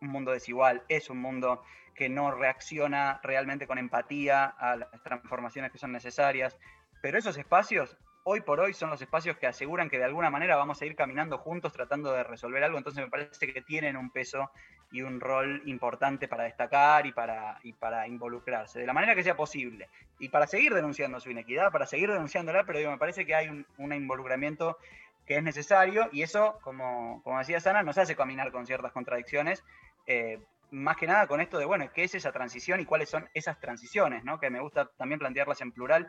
un 0.00 0.08
mundo 0.08 0.32
desigual, 0.32 0.82
es 0.88 1.10
un 1.10 1.18
mundo 1.18 1.62
que 1.94 2.08
no 2.08 2.30
reacciona 2.30 3.20
realmente 3.22 3.66
con 3.66 3.78
empatía 3.78 4.44
a 4.44 4.76
las 4.76 5.02
transformaciones 5.02 5.72
que 5.72 5.78
son 5.78 5.92
necesarias. 5.92 6.58
Pero 7.00 7.18
esos 7.18 7.36
espacios 7.36 7.96
hoy 8.24 8.40
por 8.42 8.60
hoy 8.60 8.74
son 8.74 8.90
los 8.90 9.00
espacios 9.00 9.36
que 9.38 9.46
aseguran 9.46 9.88
que 9.88 9.98
de 9.98 10.04
alguna 10.04 10.30
manera 10.30 10.56
vamos 10.56 10.80
a 10.80 10.86
ir 10.86 10.94
caminando 10.94 11.38
juntos 11.38 11.72
tratando 11.72 12.12
de 12.12 12.22
resolver 12.22 12.62
algo, 12.62 12.78
entonces 12.78 13.02
me 13.02 13.10
parece 13.10 13.52
que 13.52 13.62
tienen 13.62 13.96
un 13.96 14.10
peso 14.10 14.50
y 14.92 15.02
un 15.02 15.20
rol 15.20 15.62
importante 15.66 16.28
para 16.28 16.44
destacar 16.44 17.06
y 17.06 17.12
para, 17.12 18.06
involucrarse, 18.06 18.80
de 18.80 18.86
la 18.86 18.92
manera 18.92 19.14
que 19.14 19.22
sea 19.22 19.36
posible, 19.36 19.88
y 20.18 20.28
para 20.28 20.46
seguir 20.46 20.74
denunciando 20.74 21.20
su 21.20 21.30
inequidad, 21.30 21.72
para 21.72 21.86
seguir 21.86 22.10
denunciándola, 22.10 22.64
pero 22.64 22.78
digo, 22.78 22.90
me 22.90 22.98
parece 22.98 23.24
que 23.24 23.34
hay 23.34 23.48
un, 23.48 23.92
involucramiento 23.92 24.78
que 25.26 25.36
es 25.36 25.42
necesario 25.42 26.08
y 26.12 26.22
eso, 26.22 26.58
como, 26.62 27.22
decía 27.38 27.60
Sana, 27.60 27.82
nos 27.82 27.98
hace 27.98 28.16
caminar 28.16 28.50
con 28.50 28.66
ciertas 28.66 28.92
contradicciones. 28.92 29.62
Eh, 30.06 30.40
más 30.72 30.96
que 30.96 31.06
nada 31.06 31.26
con 31.26 31.40
esto 31.40 31.58
de, 31.58 31.64
bueno, 31.64 31.88
¿qué 31.92 32.04
es 32.04 32.14
esa 32.14 32.32
transición 32.32 32.80
y 32.80 32.84
cuáles 32.84 33.08
son 33.08 33.28
esas 33.34 33.60
transiciones? 33.60 34.24
Que 34.40 34.50
me 34.50 34.60
gusta 34.60 34.86
también 34.96 35.18
plantearlas 35.18 35.60
en 35.60 35.72
plural, 35.72 36.08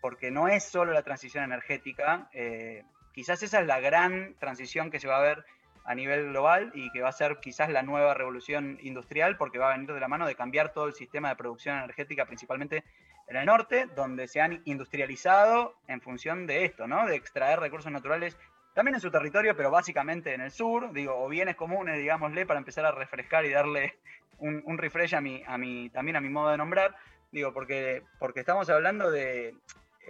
porque 0.00 0.30
no 0.30 0.48
es 0.48 0.64
solo 0.64 0.92
la 0.92 1.02
transición 1.02 1.44
energética, 1.44 2.28
eh, 2.32 2.84
quizás 3.12 3.42
esa 3.42 3.60
es 3.60 3.66
la 3.66 3.80
gran 3.80 4.34
transición 4.38 4.90
que 4.90 5.00
se 5.00 5.08
va 5.08 5.18
a 5.18 5.22
ver 5.22 5.44
a 5.84 5.94
nivel 5.94 6.28
global 6.28 6.70
y 6.74 6.90
que 6.92 7.00
va 7.00 7.08
a 7.08 7.12
ser 7.12 7.38
quizás 7.40 7.70
la 7.70 7.82
nueva 7.82 8.12
revolución 8.12 8.78
industrial 8.82 9.38
porque 9.38 9.58
va 9.58 9.70
a 9.70 9.76
venir 9.76 9.92
de 9.92 10.00
la 10.00 10.08
mano 10.08 10.26
de 10.26 10.34
cambiar 10.34 10.72
todo 10.72 10.86
el 10.86 10.94
sistema 10.94 11.30
de 11.30 11.36
producción 11.36 11.78
energética, 11.78 12.26
principalmente 12.26 12.84
en 13.26 13.36
el 13.36 13.46
norte, 13.46 13.86
donde 13.96 14.28
se 14.28 14.40
han 14.40 14.60
industrializado 14.66 15.74
en 15.86 16.00
función 16.02 16.46
de 16.46 16.64
esto, 16.66 16.86
¿no? 16.86 17.06
De 17.06 17.16
extraer 17.16 17.58
recursos 17.58 17.90
naturales 17.90 18.36
también 18.74 18.96
en 18.96 19.00
su 19.00 19.10
territorio, 19.10 19.56
pero 19.56 19.70
básicamente 19.70 20.34
en 20.34 20.42
el 20.42 20.50
sur, 20.50 20.92
digo, 20.92 21.18
o 21.18 21.28
bienes 21.28 21.56
comunes, 21.56 21.98
digámosle, 21.98 22.46
para 22.46 22.58
empezar 22.58 22.84
a 22.84 22.92
refrescar 22.92 23.44
y 23.46 23.50
darle 23.50 23.96
un, 24.38 24.62
un 24.66 24.78
refresh 24.78 25.14
a 25.14 25.20
mi, 25.20 25.42
a 25.46 25.58
mi, 25.58 25.88
también 25.90 26.16
a 26.16 26.20
mi 26.20 26.28
modo 26.28 26.50
de 26.50 26.58
nombrar, 26.58 26.96
digo, 27.32 27.52
porque, 27.52 28.02
porque 28.18 28.40
estamos 28.40 28.68
hablando 28.70 29.10
de, 29.10 29.54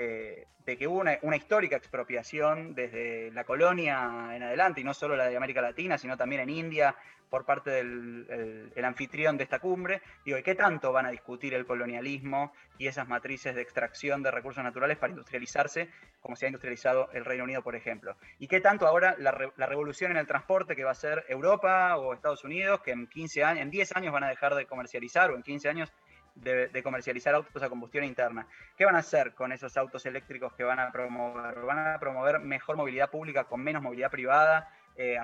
eh, 0.00 0.46
de 0.64 0.76
que 0.76 0.86
hubo 0.86 1.00
una, 1.00 1.36
histórica 1.36 1.76
expropiación 1.76 2.74
desde 2.74 3.32
la 3.32 3.42
colonia 3.42 4.30
en 4.32 4.42
adelante, 4.44 4.80
y 4.80 4.84
no 4.84 4.94
solo 4.94 5.16
la 5.16 5.28
de 5.28 5.36
América 5.36 5.60
Latina, 5.60 5.98
sino 5.98 6.16
también 6.16 6.42
en 6.42 6.50
India, 6.50 6.94
por 7.28 7.44
parte 7.44 7.70
del 7.70 8.84
anfitrión 8.84 9.36
de 9.36 9.44
esta 9.44 9.58
cumbre. 9.58 10.02
Digo, 10.24 10.38
¿y 10.38 10.42
qué 10.42 10.54
tanto 10.54 10.92
van 10.92 11.06
a 11.06 11.10
discutir 11.10 11.52
el 11.54 11.66
colonialismo 11.66 12.52
y 12.78 12.86
esas 12.86 13.08
matrices 13.08 13.54
de 13.54 13.62
extracción 13.62 14.22
de 14.22 14.30
recursos 14.30 14.62
naturales 14.62 14.98
para 14.98 15.10
industrializarse, 15.10 15.88
como 16.20 16.36
se 16.36 16.46
ha 16.46 16.48
industrializado 16.48 17.10
el 17.12 17.24
Reino 17.24 17.44
Unido, 17.44 17.62
por 17.62 17.74
ejemplo? 17.74 18.16
¿Y 18.38 18.46
qué 18.46 18.60
tanto 18.60 18.86
ahora 18.86 19.16
la, 19.18 19.52
la 19.56 19.66
revolución 19.66 20.12
en 20.12 20.18
el 20.18 20.26
transporte 20.26 20.76
que 20.76 20.84
va 20.84 20.92
a 20.92 20.94
ser 20.94 21.24
Europa 21.28 21.96
o 21.96 22.14
Estados 22.14 22.44
Unidos, 22.44 22.80
que 22.82 22.92
en 22.92 23.08
15 23.08 23.42
años, 23.42 23.62
en 23.62 23.70
10 23.70 23.96
años 23.96 24.12
van 24.12 24.24
a 24.24 24.28
dejar 24.28 24.54
de 24.54 24.66
comercializar, 24.66 25.30
o 25.30 25.34
en 25.34 25.42
15 25.42 25.68
años 25.68 25.92
de, 26.42 26.82
comercializar 26.82 27.34
autos 27.34 27.62
a 27.62 27.68
combustión 27.68 28.04
interna. 28.04 28.46
¿Qué 28.76 28.84
van 28.84 28.96
a 28.96 29.00
hacer 29.00 29.34
con 29.34 29.52
esos 29.52 29.76
autos 29.76 30.06
eléctricos 30.06 30.52
que 30.54 30.64
van 30.64 30.78
a 30.78 30.92
promover? 30.92 31.60
Van 31.60 31.78
a 31.78 31.98
promover 31.98 32.40
mejor 32.40 32.76
movilidad 32.76 33.10
pública 33.10 33.44
con 33.44 33.62
menos 33.62 33.82
movilidad 33.82 34.10
privada, 34.10 34.70
eh, 34.96 35.18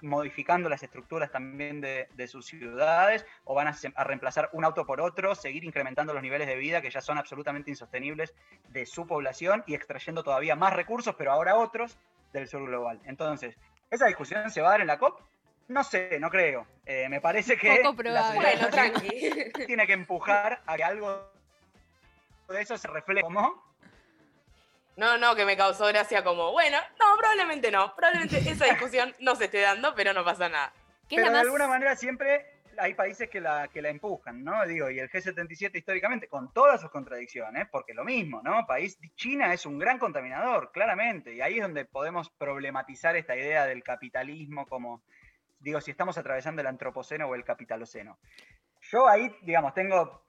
modificando 0.00 0.68
las 0.68 0.82
estructuras 0.82 1.30
también 1.30 1.80
de, 1.80 2.26
sus 2.26 2.46
ciudades, 2.46 3.24
o 3.44 3.54
van 3.54 3.68
a, 3.68 3.74
a, 3.94 4.04
reemplazar 4.04 4.50
un 4.52 4.64
auto 4.64 4.84
por 4.84 5.00
otro, 5.00 5.34
seguir 5.34 5.64
incrementando 5.64 6.12
los 6.12 6.22
niveles 6.22 6.48
de 6.48 6.56
vida 6.56 6.82
que 6.82 6.90
ya 6.90 7.00
son 7.00 7.18
absolutamente 7.18 7.70
insostenibles 7.70 8.34
de 8.68 8.86
su 8.86 9.06
población 9.06 9.62
y 9.66 9.74
extrayendo 9.74 10.22
todavía 10.24 10.56
más 10.56 10.72
recursos, 10.72 11.14
pero 11.16 11.32
ahora 11.32 11.56
otros, 11.56 11.98
del 12.32 12.48
sur 12.48 12.64
global. 12.64 13.00
Entonces, 13.04 13.56
esa 13.90 14.06
discusión 14.06 14.50
se 14.50 14.62
va 14.62 14.68
a 14.68 14.70
dar 14.72 14.80
en 14.80 14.86
la 14.86 14.98
COP 14.98 15.20
no 15.72 15.84
sé, 15.84 16.18
no 16.20 16.30
creo. 16.30 16.66
Eh, 16.84 17.08
me 17.08 17.20
parece 17.20 17.56
que 17.56 17.82
bueno, 17.94 17.94
tiene 19.66 19.86
que 19.86 19.92
empujar 19.92 20.62
a 20.66 20.76
que 20.76 20.84
algo 20.84 21.30
de 22.48 22.60
eso 22.60 22.76
se 22.76 22.88
refleje. 22.88 23.22
¿Cómo? 23.22 23.72
No, 24.96 25.16
no, 25.16 25.34
que 25.34 25.44
me 25.44 25.56
causó 25.56 25.86
gracia 25.86 26.22
como, 26.22 26.52
bueno, 26.52 26.78
no, 26.98 27.16
probablemente 27.16 27.70
no. 27.70 27.94
Probablemente 27.96 28.38
esa 28.38 28.66
discusión 28.66 29.14
no 29.20 29.34
se 29.36 29.46
esté 29.46 29.60
dando, 29.60 29.94
pero 29.94 30.12
no 30.12 30.24
pasa 30.24 30.48
nada. 30.48 30.72
Pero 31.08 31.30
de 31.30 31.38
alguna 31.38 31.66
manera 31.66 31.96
siempre 31.96 32.46
hay 32.78 32.94
países 32.94 33.28
que 33.28 33.40
la, 33.40 33.68
que 33.68 33.82
la 33.82 33.90
empujan, 33.90 34.42
¿no? 34.44 34.64
Digo, 34.66 34.90
y 34.90 34.98
el 34.98 35.10
G77 35.10 35.76
históricamente, 35.76 36.28
con 36.28 36.52
todas 36.52 36.80
sus 36.80 36.90
contradicciones, 36.90 37.68
porque 37.70 37.94
lo 37.94 38.04
mismo, 38.04 38.40
¿no? 38.42 38.66
País, 38.66 38.98
China 39.16 39.52
es 39.52 39.66
un 39.66 39.78
gran 39.78 39.98
contaminador, 39.98 40.70
claramente, 40.72 41.34
y 41.34 41.40
ahí 41.40 41.56
es 41.56 41.62
donde 41.62 41.84
podemos 41.84 42.30
problematizar 42.30 43.16
esta 43.16 43.36
idea 43.36 43.66
del 43.66 43.82
capitalismo 43.82 44.66
como 44.66 45.02
digo, 45.62 45.80
si 45.80 45.90
estamos 45.90 46.18
atravesando 46.18 46.60
el 46.60 46.66
antropoceno 46.66 47.26
o 47.26 47.34
el 47.34 47.44
capitaloceno. 47.44 48.18
Yo 48.80 49.08
ahí, 49.08 49.34
digamos, 49.42 49.74
tengo, 49.74 50.21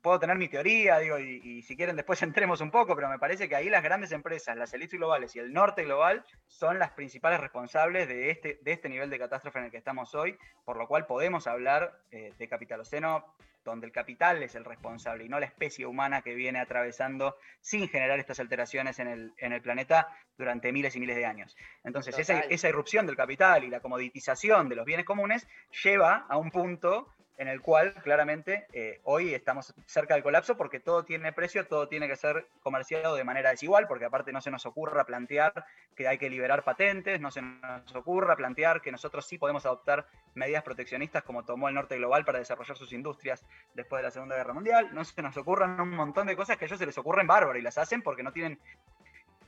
puedo 0.00 0.18
tener 0.18 0.36
mi 0.36 0.48
teoría, 0.48 0.98
digo, 0.98 1.18
y, 1.18 1.62
si 1.62 1.76
quieren 1.76 1.96
después 1.96 2.22
entremos 2.22 2.60
un 2.60 2.70
poco, 2.70 2.94
pero 2.94 3.08
me 3.08 3.18
parece 3.18 3.48
que 3.48 3.56
ahí 3.56 3.68
las 3.68 3.82
grandes 3.82 4.12
empresas, 4.12 4.56
las 4.56 4.72
élites 4.74 4.98
globales 4.98 5.34
y 5.36 5.38
el 5.38 5.52
norte 5.52 5.84
global 5.84 6.24
son 6.48 6.78
las 6.78 6.90
principales 6.92 7.40
responsables 7.40 8.08
de 8.08 8.30
este, 8.30 8.58
de 8.62 8.72
este 8.72 8.88
nivel 8.88 9.10
de 9.10 9.18
catástrofe 9.18 9.58
en 9.58 9.66
el 9.66 9.70
que 9.70 9.78
estamos 9.78 10.14
hoy, 10.14 10.36
por 10.64 10.76
lo 10.76 10.88
cual 10.88 11.06
podemos 11.06 11.46
hablar 11.46 12.00
eh, 12.10 12.32
de 12.38 12.48
capitaloceno 12.48 13.24
donde 13.64 13.86
el 13.86 13.92
capital 13.92 14.42
es 14.42 14.54
el 14.54 14.64
responsable 14.64 15.24
y 15.24 15.28
no 15.28 15.38
la 15.38 15.46
especie 15.46 15.86
humana 15.86 16.22
que 16.22 16.34
viene 16.34 16.58
atravesando 16.58 17.36
sin 17.60 17.88
generar 17.88 18.18
estas 18.18 18.40
alteraciones 18.40 18.98
en 18.98 19.06
el, 19.06 19.32
en 19.38 19.52
el 19.52 19.62
planeta 19.62 20.08
durante 20.36 20.72
miles 20.72 20.96
y 20.96 21.00
miles 21.00 21.14
de 21.14 21.26
años. 21.26 21.56
Entonces, 21.84 22.18
esa, 22.18 22.40
esa, 22.40 22.68
irrupción 22.68 23.06
del 23.06 23.16
capital 23.16 23.62
y 23.64 23.68
la 23.68 23.78
comoditización 23.78 24.68
de 24.68 24.76
los 24.76 24.84
bienes 24.84 25.06
comunes 25.06 25.46
lleva 25.84 26.26
a 26.28 26.36
un 26.38 26.50
punto 26.50 27.08
en 27.38 27.48
el 27.48 27.60
cual 27.60 27.94
claramente 28.02 28.66
eh, 28.72 29.00
hoy 29.04 29.34
estamos 29.34 29.74
cerca 29.86 30.14
del 30.14 30.22
colapso 30.22 30.56
porque 30.56 30.80
todo 30.80 31.04
tiene 31.04 31.32
precio, 31.32 31.66
todo 31.66 31.88
tiene 31.88 32.06
que 32.06 32.16
ser 32.16 32.46
comerciado 32.62 33.16
de 33.16 33.24
manera 33.24 33.50
desigual, 33.50 33.86
porque 33.88 34.04
aparte 34.04 34.32
no 34.32 34.40
se 34.40 34.50
nos 34.50 34.66
ocurra 34.66 35.04
plantear 35.04 35.64
que 35.96 36.08
hay 36.08 36.18
que 36.18 36.30
liberar 36.30 36.62
patentes, 36.62 37.20
no 37.20 37.30
se 37.30 37.42
nos 37.42 37.94
ocurra 37.94 38.36
plantear 38.36 38.80
que 38.80 38.92
nosotros 38.92 39.26
sí 39.26 39.38
podemos 39.38 39.64
adoptar 39.66 40.06
medidas 40.34 40.62
proteccionistas 40.62 41.22
como 41.22 41.44
tomó 41.44 41.68
el 41.68 41.74
norte 41.74 41.96
global 41.96 42.24
para 42.24 42.38
desarrollar 42.38 42.76
sus 42.76 42.92
industrias 42.92 43.44
después 43.74 44.00
de 44.00 44.04
la 44.04 44.10
Segunda 44.10 44.36
Guerra 44.36 44.54
Mundial, 44.54 44.90
no 44.92 45.04
se 45.04 45.20
nos 45.22 45.36
ocurran 45.36 45.80
un 45.80 45.90
montón 45.90 46.26
de 46.26 46.36
cosas 46.36 46.56
que 46.56 46.64
a 46.64 46.66
ellos 46.66 46.78
se 46.78 46.86
les 46.86 46.98
ocurren 46.98 47.26
bárbaro 47.26 47.58
y 47.58 47.62
las 47.62 47.78
hacen 47.78 48.02
porque 48.02 48.22
no 48.22 48.32
tienen, 48.32 48.60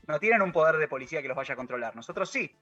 no 0.07 0.19
tienen 0.19 0.43
un 0.43 0.53
poder 0.53 0.77
de 0.77 0.89
policía 0.89 1.23
que 1.23 1.29
los 1.29 1.37
vaya 1.37 1.55
a 1.55 1.57
controlar. 1.57 1.95
Nosotros 1.97 2.31
sí, 2.31 2.57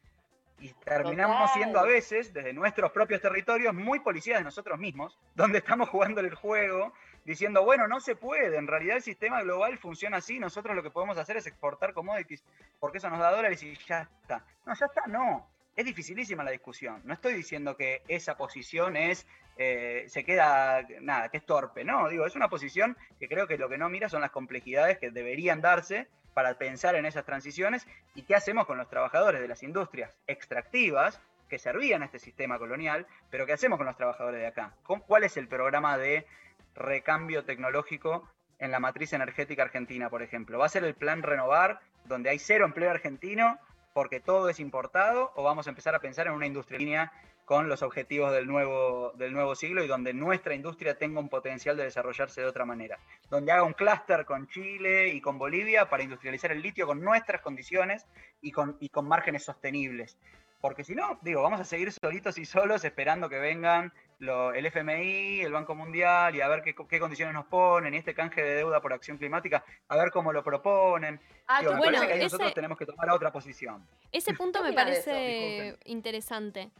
y 0.63 0.73
terminamos 0.85 1.53
siendo 1.53 1.81
a 1.81 1.85
veces, 1.85 2.33
desde 2.33 2.53
nuestros 2.53 2.93
propios 2.93 3.21
territorios, 3.21 3.75
muy 3.75 3.99
policías 3.99 4.39
de 4.39 4.45
nosotros 4.45 4.79
mismos, 4.79 5.19
donde 5.35 5.59
estamos 5.59 5.89
jugando 5.89 6.21
el 6.21 6.33
juego, 6.35 6.93
diciendo, 7.25 7.65
bueno, 7.65 7.89
no 7.89 8.01
se 8.01 8.15
puede, 8.15 8.57
en 8.57 8.69
realidad 8.69 8.97
el 8.97 9.03
sistema 9.03 9.43
global 9.43 9.77
funciona 9.79 10.19
así, 10.19 10.39
nosotros 10.39 10.77
lo 10.77 10.83
que 10.83 10.91
podemos 10.91 11.19
hacer 11.19 11.37
es 11.37 11.47
exportar 11.49 11.93
commodities, 11.93 12.45
porque 12.79 12.99
eso 12.99 13.11
nos 13.11 13.19
da 13.19 13.33
dólares 13.33 13.61
y 13.65 13.77
ya 13.87 14.09
está. 14.23 14.45
No, 14.65 14.75
ya 14.75 14.87
está, 14.87 15.03
no. 15.09 15.49
Es 15.75 15.85
dificilísima 15.85 16.45
la 16.45 16.51
discusión. 16.51 17.01
No 17.05 17.15
estoy 17.15 17.33
diciendo 17.33 17.77
que 17.77 18.03
esa 18.07 18.37
posición 18.37 18.95
es, 18.97 19.27
eh, 19.57 20.05
se 20.07 20.23
queda, 20.23 20.87
nada, 21.01 21.31
que 21.31 21.39
es 21.39 21.47
torpe. 21.47 21.83
No, 21.83 22.09
digo, 22.09 22.27
es 22.27 22.37
una 22.37 22.49
posición 22.49 22.97
que 23.19 23.27
creo 23.27 23.49
que 23.49 23.57
lo 23.59 23.69
que 23.69 23.79
no 23.79 23.89
mira 23.89 24.09
son 24.09 24.21
las 24.21 24.31
complejidades 24.31 24.99
que 24.99 25.11
deberían 25.11 25.61
darse 25.61 26.09
para 26.35 26.55
pensar 26.55 26.95
en 26.95 27.07
esas 27.07 27.25
transiciones 27.25 27.87
y 28.15 28.23
qué 28.23 28.35
hacemos 28.35 28.67
con 28.67 28.79
los 28.79 28.89
trabajadores 28.89 29.41
de 29.41 29.49
las 29.49 29.63
industrias 29.63 30.17
extractivas 30.27 31.21
que 31.49 31.59
servían 31.59 32.03
a 32.03 32.07
este 32.07 32.19
sistema 32.19 32.59
colonial, 32.59 33.07
pero 33.31 33.45
qué 33.45 33.53
hacemos 33.53 33.77
con 33.77 33.87
los 33.87 33.97
trabajadores 33.97 34.41
de 34.41 34.47
acá. 34.47 34.75
¿Cuál 35.07 35.25
es 35.25 35.37
el 35.37 35.49
programa 35.49 35.99
de 35.99 36.27
recambio 36.75 37.45
tecnológico 37.45 38.27
en 38.59 38.71
la 38.71 38.81
matriz 38.81 39.13
energética 39.13 39.63
argentina, 39.63 40.09
por 40.09 40.23
ejemplo? 40.23 40.59
¿Va 40.59 40.67
a 40.67 40.71
ser 40.71 40.85
el 40.85 40.95
plan 40.95 41.23
renovar, 41.23 41.81
donde 42.07 42.31
hay 42.31 42.39
cero 42.39 42.65
empleo 42.65 42.91
argentino 42.91 43.59
porque 43.93 44.21
todo 44.21 44.49
es 44.49 44.61
importado, 44.61 45.33
o 45.35 45.43
vamos 45.43 45.67
a 45.67 45.71
empezar 45.71 45.95
a 45.95 46.01
pensar 46.01 46.27
en 46.27 46.33
una 46.33 46.47
industria 46.47 47.13
con 47.45 47.69
los 47.69 47.83
objetivos 47.83 48.33
del 48.33 48.47
nuevo, 48.47 49.13
del 49.17 49.33
nuevo 49.33 49.55
siglo 49.55 49.83
y 49.83 49.89
donde 49.89 50.15
nuestra 50.15 50.55
industria 50.55 50.97
tenga 50.97 51.21
un 51.21 51.29
potencial 51.29 51.77
de 51.77 51.85
desarrollarse 51.85 52.41
de 52.41 52.47
otra 52.47 52.65
manera. 52.65 52.99
Donde 53.31 53.53
haga 53.53 53.65
un 53.65 53.73
clúster 53.73 54.25
con 54.25 54.47
Chile 54.49 55.09
y 55.09 55.21
con 55.21 55.39
Bolivia 55.39 55.89
para 55.89 56.03
industrializar 56.03 56.53
el 56.53 56.63
litio 56.63 56.87
con 56.87 57.01
nuestras 57.01 57.41
condiciones 57.41 58.07
y 58.41 58.53
con, 58.53 58.77
y 58.81 58.89
con 58.89 59.07
márgenes 59.07 59.45
sostenibles. 59.45 60.17
Porque 60.61 60.85
si 60.85 60.95
no, 60.95 61.19
digo, 61.23 61.43
vamos 61.43 61.61
a 61.61 61.65
seguir 61.65 61.91
solitos 61.91 62.39
y 62.39 62.45
solos 62.45 62.85
esperando 62.85 63.29
que 63.29 63.41
vengan 63.41 63.93
el 64.21 64.65
FMI, 64.67 65.41
el 65.41 65.53
Banco 65.53 65.75
Mundial 65.75 66.37
y 66.37 66.41
a 66.41 66.47
ver 66.47 66.63
qué, 66.63 67.01
condiciones 67.01 67.35
nos 67.35 67.47
ponen 67.47 67.93
y 67.93 67.97
este 67.97 68.15
canje 68.15 68.41
de 68.41 68.55
deuda 68.55 68.81
por 68.81 68.93
acción 68.93 69.19
climática, 69.19 69.65
a 69.89 69.97
ver 69.97 70.13
cómo 70.13 70.33
lo 70.33 70.45
proponen. 70.45 71.21
Ah, 71.49 71.63
bueno, 71.77 72.07
que 72.07 72.17
nosotros 72.17 72.55
tenemos 72.55 72.79
que 72.79 72.87
tomar 72.87 73.11
otra 73.11 73.33
posición. 73.33 73.85
Ese 74.13 74.33
punto 74.35 74.63
me 74.63 74.73
parece 74.73 75.77
interesante 75.85 76.71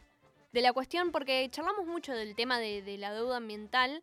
de 0.53 0.61
la 0.61 0.71
cuestión, 0.71 1.11
porque 1.11 1.47
charlamos 1.51 1.85
mucho 1.85 2.13
del 2.13 2.35
tema 2.35 2.59
de, 2.59 2.97
la 2.97 3.13
deuda 3.13 3.37
ambiental 3.37 4.01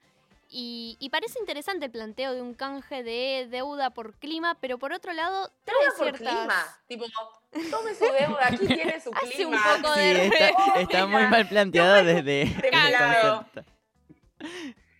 Y, 0.52 0.96
y 0.98 1.10
parece 1.10 1.38
interesante 1.38 1.86
el 1.86 1.92
planteo 1.92 2.34
de 2.34 2.42
un 2.42 2.54
canje 2.54 3.04
de 3.04 3.46
deuda 3.48 3.90
por 3.90 4.14
clima, 4.18 4.56
pero 4.60 4.78
por 4.78 4.92
otro 4.92 5.12
lado 5.12 5.50
trae 5.64 5.76
Deuda 5.80 5.96
por 5.96 6.12
clima. 6.18 6.64
Tipo, 6.88 7.04
tome 7.70 7.94
su 7.94 8.04
deuda, 8.04 8.48
aquí 8.48 8.66
tiene 8.66 9.00
su 9.00 9.10
Hace 9.14 9.46
un 9.46 9.52
clima. 9.52 9.62
poco 9.80 9.94
Sí, 9.94 10.00
de 10.00 10.26
está, 10.26 10.80
está 10.80 11.06
muy 11.06 11.22
mal 11.28 11.48
planteado 11.48 12.02
desde 12.04 12.52
Claro. 12.68 13.46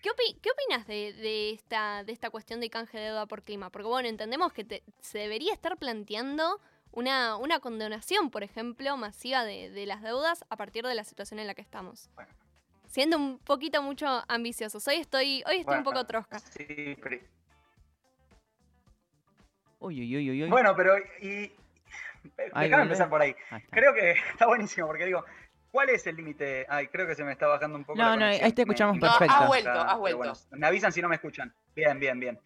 ¿Qué, 0.02 0.08
opi- 0.10 0.38
qué 0.40 0.50
opinas 0.50 0.86
de, 0.86 1.12
de 1.14 1.50
esta, 1.50 2.04
de 2.04 2.12
esta 2.12 2.30
cuestión 2.30 2.60
de 2.60 2.70
canje 2.70 2.96
de 2.98 3.04
deuda 3.06 3.26
por 3.26 3.42
clima? 3.42 3.70
Porque 3.70 3.88
bueno, 3.88 4.08
entendemos 4.08 4.52
que 4.52 4.64
te- 4.64 4.82
se 5.00 5.18
debería 5.18 5.52
estar 5.52 5.76
planteando 5.78 6.60
una, 6.92 7.36
una 7.36 7.60
condonación, 7.60 8.30
por 8.30 8.42
ejemplo, 8.42 8.96
masiva 8.96 9.44
de, 9.44 9.70
de 9.70 9.86
las 9.86 10.02
deudas 10.02 10.44
a 10.50 10.56
partir 10.56 10.84
de 10.84 10.94
la 10.94 11.04
situación 11.04 11.38
en 11.40 11.46
la 11.46 11.54
que 11.54 11.62
estamos. 11.62 12.10
Bueno. 12.14 12.30
Siendo 12.88 13.16
un 13.16 13.38
poquito 13.38 13.82
mucho 13.82 14.06
ambiciosos. 14.28 14.86
Hoy 14.88 14.96
estoy, 14.96 15.44
hoy 15.46 15.58
estoy 15.58 15.78
un 15.78 15.84
poco 15.84 16.04
trosca. 16.06 16.38
Sí, 16.40 16.96
pero- 17.00 17.18
Uy, 19.78 20.00
uy, 20.00 20.16
uy, 20.16 20.30
uy, 20.30 20.42
uy. 20.44 20.50
Bueno, 20.50 20.74
pero 20.76 20.94
y. 21.22 21.26
Ahí 22.52 22.68
Déjame 22.68 22.68
volvé. 22.70 22.82
empezar 22.82 23.08
por 23.08 23.22
ahí. 23.22 23.34
Creo 23.70 23.94
que 23.94 24.10
está 24.32 24.46
buenísimo, 24.46 24.86
porque 24.86 25.06
digo, 25.06 25.24
¿cuál 25.70 25.88
es 25.88 26.06
el 26.06 26.16
límite? 26.16 26.66
Ay, 26.68 26.88
creo 26.88 27.06
que 27.06 27.14
se 27.14 27.24
me 27.24 27.32
está 27.32 27.46
bajando 27.46 27.78
un 27.78 27.84
poco. 27.84 27.98
No, 27.98 28.10
la 28.10 28.16
no, 28.16 28.24
ahí 28.26 28.52
te 28.52 28.66
Me- 28.66 28.72
escuchamos 28.72 28.96
me- 28.96 29.00
perfecto. 29.00 29.34
has 29.34 29.46
vuelto, 29.48 29.70
has 29.70 29.96
vuelto. 29.98 30.18
bueno, 30.18 30.32
me 30.50 30.66
avisan 30.66 30.92
si 30.92 31.00
no 31.00 31.08
me 31.08 31.14
escuchan. 31.14 31.54
Bien, 31.74 31.98
bien, 31.98 32.20
bien. 32.20 32.38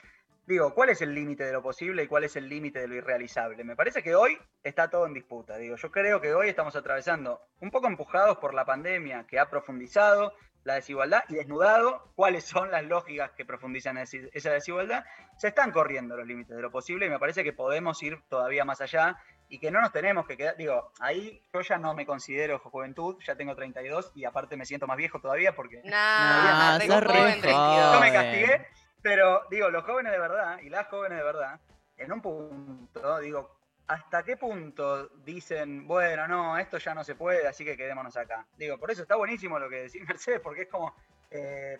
Digo, 0.46 0.74
¿cuál 0.74 0.90
es 0.90 1.00
el 1.00 1.14
límite 1.14 1.44
de 1.44 1.52
lo 1.52 1.62
posible 1.62 2.02
y 2.02 2.06
cuál 2.06 2.24
es 2.24 2.36
el 2.36 2.48
límite 2.48 2.80
de 2.80 2.88
lo 2.88 2.94
irrealizable? 2.96 3.64
Me 3.64 3.76
parece 3.76 4.02
que 4.02 4.14
hoy 4.14 4.38
está 4.62 4.90
todo 4.90 5.06
en 5.06 5.14
disputa. 5.14 5.56
Digo, 5.56 5.76
yo 5.76 5.90
creo 5.90 6.20
que 6.20 6.34
hoy 6.34 6.48
estamos 6.50 6.76
atravesando, 6.76 7.40
un 7.60 7.70
poco 7.70 7.86
empujados 7.86 8.36
por 8.38 8.52
la 8.52 8.66
pandemia 8.66 9.26
que 9.26 9.38
ha 9.38 9.48
profundizado 9.48 10.34
la 10.64 10.74
desigualdad 10.74 11.24
y 11.28 11.34
desnudado 11.34 12.10
cuáles 12.14 12.44
son 12.44 12.70
las 12.70 12.84
lógicas 12.84 13.30
que 13.32 13.44
profundizan 13.44 13.96
esa 13.98 14.50
desigualdad. 14.50 15.04
Se 15.38 15.48
están 15.48 15.70
corriendo 15.72 16.16
los 16.16 16.26
límites 16.26 16.54
de 16.56 16.62
lo 16.62 16.70
posible 16.70 17.06
y 17.06 17.10
me 17.10 17.18
parece 17.18 17.42
que 17.44 17.52
podemos 17.52 18.02
ir 18.02 18.22
todavía 18.28 18.64
más 18.64 18.80
allá 18.80 19.16
y 19.48 19.58
que 19.58 19.70
no 19.70 19.80
nos 19.80 19.92
tenemos 19.92 20.26
que 20.26 20.36
quedar. 20.38 20.56
Digo, 20.56 20.90
ahí 21.00 21.42
yo 21.52 21.60
ya 21.60 21.76
no 21.78 21.94
me 21.94 22.06
considero 22.06 22.58
juventud, 22.58 23.16
ya 23.26 23.36
tengo 23.36 23.54
32 23.54 24.12
y 24.14 24.24
aparte 24.24 24.56
me 24.56 24.64
siento 24.64 24.86
más 24.86 24.96
viejo 24.96 25.20
todavía 25.20 25.54
porque 25.54 25.82
Nah, 25.84 26.78
No, 26.78 26.94
joven, 26.94 27.40
32. 27.40 27.94
yo 27.94 28.00
me 28.00 28.12
castigué, 28.12 28.66
pero 29.04 29.42
digo, 29.50 29.68
los 29.68 29.84
jóvenes 29.84 30.12
de 30.12 30.18
verdad 30.18 30.58
y 30.62 30.70
las 30.70 30.86
jóvenes 30.86 31.18
de 31.18 31.24
verdad, 31.24 31.60
en 31.98 32.10
un 32.10 32.22
punto, 32.22 33.18
digo, 33.18 33.54
¿hasta 33.86 34.22
qué 34.22 34.38
punto 34.38 35.08
dicen, 35.22 35.86
bueno, 35.86 36.26
no, 36.26 36.56
esto 36.56 36.78
ya 36.78 36.94
no 36.94 37.04
se 37.04 37.14
puede, 37.14 37.46
así 37.46 37.66
que 37.66 37.76
quedémonos 37.76 38.16
acá? 38.16 38.46
Digo, 38.56 38.78
por 38.78 38.90
eso 38.90 39.02
está 39.02 39.16
buenísimo 39.16 39.58
lo 39.58 39.68
que 39.68 39.82
decís, 39.82 40.00
Mercedes, 40.08 40.40
porque 40.40 40.62
es 40.62 40.68
como, 40.68 40.94
eh, 41.30 41.78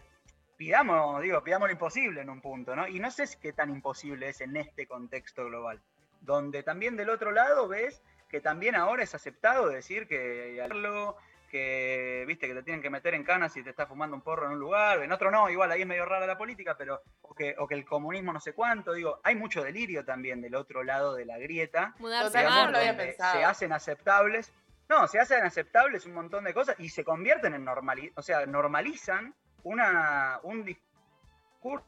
pidamos, 0.58 1.22
digo, 1.22 1.42
pidamos 1.42 1.68
lo 1.68 1.72
imposible 1.72 2.20
en 2.20 2.28
un 2.28 2.42
punto, 2.42 2.76
¿no? 2.76 2.86
Y 2.86 3.00
no 3.00 3.10
sé 3.10 3.24
qué 3.40 3.54
tan 3.54 3.70
imposible 3.70 4.28
es 4.28 4.42
en 4.42 4.58
este 4.58 4.86
contexto 4.86 5.46
global, 5.46 5.80
donde 6.20 6.62
también 6.62 6.94
del 6.94 7.08
otro 7.08 7.32
lado 7.32 7.68
ves 7.68 8.02
que 8.28 8.42
también 8.42 8.74
ahora 8.74 9.02
es 9.02 9.14
aceptado 9.14 9.70
decir 9.70 10.06
que 10.06 10.62
que 11.54 12.24
viste 12.26 12.48
que 12.48 12.54
te 12.54 12.64
tienen 12.64 12.82
que 12.82 12.90
meter 12.90 13.14
en 13.14 13.22
canas 13.22 13.52
si 13.52 13.62
te 13.62 13.70
estás 13.70 13.86
fumando 13.86 14.16
un 14.16 14.22
porro 14.22 14.46
en 14.46 14.54
un 14.54 14.58
lugar, 14.58 15.00
en 15.04 15.12
otro 15.12 15.30
no, 15.30 15.48
igual 15.48 15.70
ahí 15.70 15.82
es 15.82 15.86
medio 15.86 16.04
rara 16.04 16.26
la 16.26 16.36
política, 16.36 16.74
pero 16.76 17.00
o 17.22 17.32
que, 17.32 17.54
o 17.56 17.68
que 17.68 17.76
el 17.76 17.84
comunismo 17.84 18.32
no 18.32 18.40
sé 18.40 18.54
cuánto, 18.54 18.92
digo, 18.92 19.20
hay 19.22 19.36
mucho 19.36 19.62
delirio 19.62 20.04
también 20.04 20.40
del 20.40 20.56
otro 20.56 20.82
lado 20.82 21.14
de 21.14 21.24
la 21.24 21.38
grieta, 21.38 21.94
Mudarse 22.00 22.38
digamos, 22.38 22.72
no 22.72 22.78
había 22.78 22.96
pensado. 22.96 23.38
se 23.38 23.44
hacen 23.44 23.72
aceptables, 23.72 24.52
no, 24.88 25.06
se 25.06 25.20
hacen 25.20 25.44
aceptables 25.44 26.06
un 26.06 26.14
montón 26.14 26.42
de 26.42 26.52
cosas 26.52 26.74
y 26.80 26.88
se 26.88 27.04
convierten 27.04 27.54
en 27.54 27.64
normali 27.64 28.10
o 28.16 28.22
sea, 28.22 28.44
normalizan 28.46 29.32
una, 29.62 30.40
un 30.42 30.64
discurso, 30.64 31.86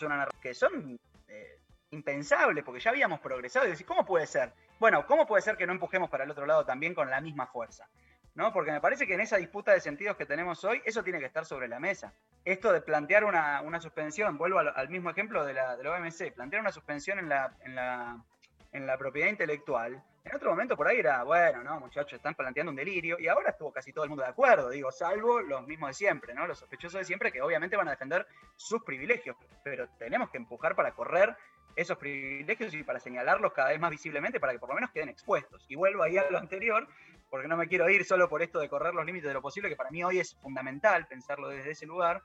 una 0.00 0.16
narrativa 0.16 0.40
que 0.40 0.54
son 0.54 0.98
eh, 1.28 1.58
impensables, 1.90 2.64
porque 2.64 2.80
ya 2.80 2.88
habíamos 2.88 3.20
progresado 3.20 3.66
y 3.66 3.72
decir, 3.72 3.84
¿cómo 3.84 4.06
puede 4.06 4.26
ser? 4.26 4.50
Bueno, 4.80 5.06
¿cómo 5.06 5.26
puede 5.26 5.42
ser 5.42 5.58
que 5.58 5.66
no 5.66 5.74
empujemos 5.74 6.08
para 6.08 6.24
el 6.24 6.30
otro 6.30 6.46
lado 6.46 6.64
también 6.64 6.94
con 6.94 7.10
la 7.10 7.20
misma 7.20 7.46
fuerza? 7.46 7.86
¿No? 8.34 8.52
Porque 8.52 8.72
me 8.72 8.80
parece 8.80 9.06
que 9.06 9.14
en 9.14 9.20
esa 9.20 9.36
disputa 9.36 9.72
de 9.72 9.80
sentidos 9.80 10.16
que 10.16 10.24
tenemos 10.24 10.64
hoy, 10.64 10.80
eso 10.86 11.04
tiene 11.04 11.18
que 11.18 11.26
estar 11.26 11.44
sobre 11.44 11.68
la 11.68 11.78
mesa. 11.78 12.14
Esto 12.44 12.72
de 12.72 12.80
plantear 12.80 13.24
una, 13.24 13.60
una 13.60 13.78
suspensión, 13.78 14.38
vuelvo 14.38 14.58
al, 14.58 14.88
mismo 14.88 15.10
ejemplo 15.10 15.44
de 15.44 15.52
la, 15.52 15.76
de 15.76 15.86
OMC, 15.88 16.32
plantear 16.34 16.62
una 16.62 16.72
suspensión 16.72 17.18
en 17.18 17.28
la, 17.28 17.54
en, 17.60 17.74
la, 17.74 18.24
en 18.72 18.86
la 18.86 18.96
propiedad 18.96 19.28
intelectual, 19.28 20.02
en 20.24 20.36
otro 20.36 20.50
momento 20.50 20.76
por 20.76 20.86
ahí 20.86 20.98
era, 20.98 21.24
bueno, 21.24 21.64
no, 21.64 21.80
muchachos, 21.80 22.12
están 22.12 22.34
planteando 22.34 22.70
un 22.70 22.76
delirio, 22.76 23.18
y 23.18 23.26
ahora 23.26 23.50
estuvo 23.50 23.72
casi 23.72 23.92
todo 23.92 24.04
el 24.04 24.10
mundo 24.10 24.22
de 24.22 24.30
acuerdo, 24.30 24.70
digo, 24.70 24.92
salvo 24.92 25.40
los 25.40 25.66
mismos 25.66 25.90
de 25.90 25.94
siempre, 25.94 26.32
¿no? 26.32 26.46
Los 26.46 26.60
sospechosos 26.60 27.00
de 27.00 27.04
siempre 27.04 27.32
que 27.32 27.42
obviamente 27.42 27.76
van 27.76 27.88
a 27.88 27.92
defender 27.92 28.26
sus 28.54 28.84
privilegios, 28.84 29.36
pero 29.64 29.88
tenemos 29.98 30.30
que 30.30 30.38
empujar 30.38 30.76
para 30.76 30.92
correr 30.92 31.36
esos 31.74 31.98
privilegios 31.98 32.72
y 32.74 32.84
para 32.84 33.00
señalarlos 33.00 33.52
cada 33.52 33.70
vez 33.70 33.80
más 33.80 33.90
visiblemente 33.90 34.38
para 34.38 34.52
que 34.52 34.58
por 34.60 34.68
lo 34.68 34.74
menos 34.76 34.90
queden 34.90 35.08
expuestos. 35.08 35.64
Y 35.68 35.74
vuelvo 35.74 36.04
ahí 36.04 36.18
a 36.18 36.30
lo 36.30 36.38
anterior, 36.38 36.86
porque 37.32 37.48
no 37.48 37.56
me 37.56 37.66
quiero 37.66 37.88
ir 37.88 38.04
solo 38.04 38.28
por 38.28 38.42
esto 38.42 38.60
de 38.60 38.68
correr 38.68 38.92
los 38.92 39.06
límites 39.06 39.26
de 39.26 39.32
lo 39.32 39.40
posible, 39.40 39.70
que 39.70 39.74
para 39.74 39.90
mí 39.90 40.04
hoy 40.04 40.20
es 40.20 40.34
fundamental 40.34 41.06
pensarlo 41.06 41.48
desde 41.48 41.70
ese 41.70 41.86
lugar. 41.86 42.22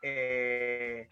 Eh, 0.00 1.08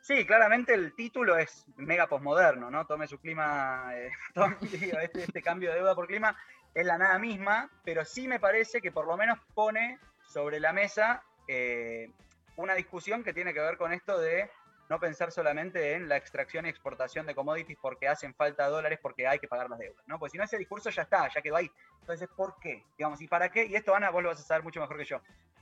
sí, 0.00 0.26
claramente 0.26 0.74
el 0.74 0.92
título 0.92 1.38
es 1.38 1.66
mega 1.76 2.08
posmoderno, 2.08 2.72
¿no? 2.72 2.84
Tome 2.84 3.06
su 3.06 3.20
clima, 3.20 3.92
eh, 3.94 4.10
tome, 4.34 4.56
digo, 4.60 4.98
este, 4.98 5.22
este 5.22 5.40
cambio 5.40 5.70
de 5.70 5.76
deuda 5.76 5.94
por 5.94 6.08
clima 6.08 6.36
es 6.74 6.84
la 6.84 6.98
nada 6.98 7.16
misma, 7.20 7.70
pero 7.84 8.04
sí 8.04 8.26
me 8.26 8.40
parece 8.40 8.82
que 8.82 8.90
por 8.90 9.06
lo 9.06 9.16
menos 9.16 9.38
pone 9.54 10.00
sobre 10.26 10.58
la 10.58 10.72
mesa 10.72 11.22
eh, 11.46 12.10
una 12.56 12.74
discusión 12.74 13.22
que 13.22 13.32
tiene 13.32 13.54
que 13.54 13.60
ver 13.60 13.76
con 13.76 13.92
esto 13.92 14.18
de 14.18 14.50
no 14.88 15.00
pensar 15.00 15.30
solamente 15.32 15.94
en 15.94 16.08
la 16.08 16.16
extracción 16.16 16.66
y 16.66 16.68
exportación 16.68 17.26
de 17.26 17.34
commodities 17.34 17.78
porque 17.80 18.08
hacen 18.08 18.34
falta 18.34 18.68
dólares 18.68 18.98
porque 19.00 19.26
hay 19.26 19.38
que 19.38 19.48
pagar 19.48 19.70
las 19.70 19.78
deudas, 19.78 20.06
¿no? 20.06 20.18
Pues 20.18 20.32
si 20.32 20.38
no 20.38 20.44
ese 20.44 20.58
discurso 20.58 20.90
ya 20.90 21.02
está, 21.02 21.28
ya 21.28 21.40
quedó 21.40 21.56
ahí. 21.56 21.70
Entonces, 22.00 22.28
¿por 22.36 22.58
qué? 22.60 22.84
Digamos, 22.98 23.20
¿y 23.20 23.28
para 23.28 23.48
qué? 23.50 23.64
Y 23.66 23.74
esto, 23.74 23.94
Ana, 23.94 24.10
vos 24.10 24.22
lo 24.22 24.28
vas 24.28 24.40
a 24.40 24.42
saber 24.42 24.62
mucho 24.62 24.80
mejor 24.80 24.98
que 24.98 25.04
yo. 25.04 25.20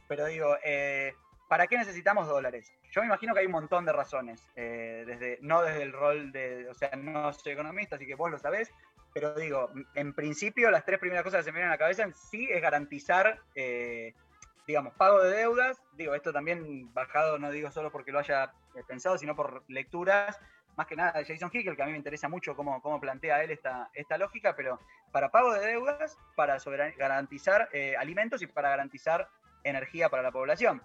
Pero 0.08 0.26
digo, 0.26 0.56
eh, 0.64 1.14
¿para 1.48 1.66
qué 1.66 1.76
necesitamos 1.76 2.26
dólares? 2.26 2.72
Yo 2.90 3.00
me 3.00 3.06
imagino 3.06 3.34
que 3.34 3.40
hay 3.40 3.46
un 3.46 3.52
montón 3.52 3.84
de 3.84 3.92
razones, 3.92 4.46
eh, 4.56 5.04
desde, 5.06 5.38
no 5.42 5.62
desde 5.62 5.82
el 5.82 5.92
rol 5.92 6.32
de, 6.32 6.68
o 6.68 6.74
sea, 6.74 6.90
no 6.96 7.32
soy 7.32 7.52
economista, 7.52 7.96
así 7.96 8.06
que 8.06 8.14
vos 8.14 8.30
lo 8.30 8.38
sabés, 8.38 8.72
pero 9.14 9.34
digo, 9.34 9.70
en 9.94 10.14
principio 10.14 10.70
las 10.70 10.84
tres 10.84 10.98
primeras 10.98 11.22
cosas 11.22 11.40
que 11.40 11.44
se 11.44 11.52
me 11.52 11.56
vienen 11.58 11.70
a 11.70 11.74
la 11.74 11.78
cabeza 11.78 12.10
sí 12.12 12.48
es 12.50 12.62
garantizar, 12.62 13.40
eh, 13.54 14.14
digamos, 14.66 14.94
pago 14.94 15.22
de 15.22 15.36
deudas, 15.36 15.82
digo, 15.92 16.14
esto 16.14 16.32
también 16.32 16.92
bajado, 16.92 17.38
no 17.38 17.50
digo 17.50 17.70
solo 17.70 17.90
porque 17.90 18.12
lo 18.12 18.18
haya 18.18 18.52
eh, 18.74 18.82
pensado, 18.86 19.18
sino 19.18 19.34
por 19.34 19.64
lecturas, 19.68 20.40
más 20.76 20.86
que 20.86 20.96
nada 20.96 21.12
de 21.12 21.24
Jason 21.24 21.50
Hickel, 21.52 21.76
que 21.76 21.82
a 21.82 21.86
mí 21.86 21.92
me 21.92 21.98
interesa 21.98 22.28
mucho 22.28 22.56
cómo, 22.56 22.80
cómo 22.80 23.00
plantea 23.00 23.42
él 23.42 23.50
esta, 23.50 23.90
esta 23.94 24.16
lógica, 24.18 24.54
pero 24.56 24.80
para 25.10 25.30
pago 25.30 25.52
de 25.52 25.66
deudas, 25.66 26.18
para 26.34 26.56
garantizar 26.96 27.68
eh, 27.72 27.94
alimentos 27.96 28.40
y 28.42 28.46
para 28.46 28.70
garantizar 28.70 29.28
energía 29.64 30.08
para 30.08 30.22
la 30.22 30.32
población. 30.32 30.82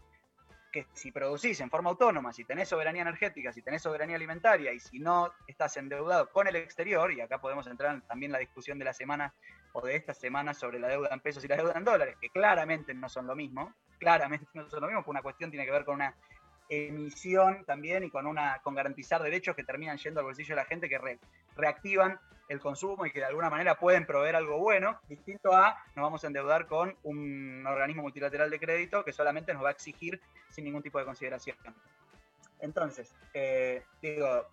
Que 0.77 0.85
si 0.93 1.11
producís 1.11 1.59
en 1.61 1.71
forma 1.71 1.89
autónoma, 1.89 2.31
si 2.31 2.43
tenés 2.43 2.69
soberanía 2.69 3.01
energética, 3.01 3.51
si 3.51 3.63
tenés 3.63 3.81
soberanía 3.81 4.15
alimentaria 4.15 4.71
y 4.73 4.79
si 4.79 4.99
no 4.99 5.33
estás 5.47 5.75
endeudado 5.77 6.29
con 6.29 6.47
el 6.47 6.55
exterior, 6.55 7.11
y 7.11 7.19
acá 7.19 7.41
podemos 7.41 7.65
entrar 7.65 7.95
en 7.95 8.01
también 8.01 8.31
la 8.31 8.37
discusión 8.37 8.77
de 8.77 8.85
la 8.85 8.93
semana 8.93 9.33
o 9.73 9.81
de 9.81 9.95
esta 9.95 10.13
semana 10.13 10.53
sobre 10.53 10.77
la 10.77 10.87
deuda 10.87 11.09
en 11.11 11.19
pesos 11.19 11.43
y 11.43 11.47
la 11.47 11.55
deuda 11.55 11.73
en 11.75 11.83
dólares, 11.83 12.15
que 12.21 12.29
claramente 12.29 12.93
no 12.93 13.09
son 13.09 13.25
lo 13.25 13.35
mismo, 13.35 13.73
claramente 13.97 14.45
no 14.53 14.69
son 14.69 14.81
lo 14.81 14.87
mismo, 14.87 15.01
porque 15.01 15.09
una 15.09 15.21
cuestión 15.23 15.49
tiene 15.49 15.65
que 15.65 15.71
ver 15.71 15.83
con 15.83 15.95
una 15.95 16.15
emisión 16.69 17.65
también 17.65 18.03
y 18.03 18.11
con 18.11 18.27
una 18.27 18.59
con 18.61 18.75
garantizar 18.75 19.23
derechos 19.23 19.55
que 19.55 19.63
terminan 19.63 19.97
yendo 19.97 20.19
al 20.19 20.25
bolsillo 20.27 20.55
de 20.55 20.61
la 20.61 20.65
gente 20.67 20.87
que 20.89 20.99
re- 20.99 21.19
reactivan 21.55 22.19
el 22.47 22.59
consumo 22.59 23.05
y 23.05 23.11
que 23.11 23.19
de 23.19 23.25
alguna 23.25 23.49
manera 23.49 23.75
pueden 23.75 24.05
proveer 24.05 24.35
algo 24.35 24.57
bueno, 24.57 24.99
distinto 25.07 25.53
a 25.53 25.83
nos 25.95 26.03
vamos 26.03 26.23
a 26.23 26.27
endeudar 26.27 26.67
con 26.67 26.95
un 27.03 27.65
organismo 27.67 28.03
multilateral 28.03 28.49
de 28.49 28.59
crédito 28.59 29.03
que 29.03 29.11
solamente 29.11 29.53
nos 29.53 29.63
va 29.63 29.69
a 29.69 29.71
exigir 29.71 30.21
sin 30.49 30.65
ningún 30.65 30.81
tipo 30.81 30.99
de 30.99 31.05
consideración. 31.05 31.57
Entonces, 32.59 33.13
eh, 33.33 33.83
digo, 34.01 34.47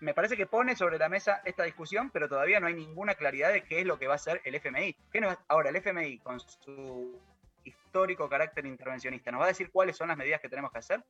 me 0.00 0.14
parece 0.14 0.36
que 0.36 0.46
pone 0.46 0.76
sobre 0.76 0.98
la 0.98 1.08
mesa 1.08 1.42
esta 1.44 1.64
discusión, 1.64 2.10
pero 2.10 2.28
todavía 2.28 2.60
no 2.60 2.66
hay 2.66 2.74
ninguna 2.74 3.14
claridad 3.14 3.52
de 3.52 3.62
qué 3.62 3.80
es 3.80 3.86
lo 3.86 3.98
que 3.98 4.06
va 4.06 4.14
a 4.14 4.16
hacer 4.16 4.40
el 4.44 4.54
FMI. 4.54 4.96
¿Qué 5.12 5.36
ahora, 5.48 5.70
el 5.70 5.76
FMI, 5.76 6.18
con 6.18 6.40
su 6.40 7.18
histórico 7.64 8.28
carácter 8.28 8.66
intervencionista, 8.66 9.30
¿nos 9.30 9.40
va 9.40 9.44
a 9.44 9.48
decir 9.48 9.70
cuáles 9.70 9.96
son 9.96 10.08
las 10.08 10.16
medidas 10.16 10.40
que 10.40 10.48
tenemos 10.48 10.72
que 10.72 10.78
hacer 10.78 11.02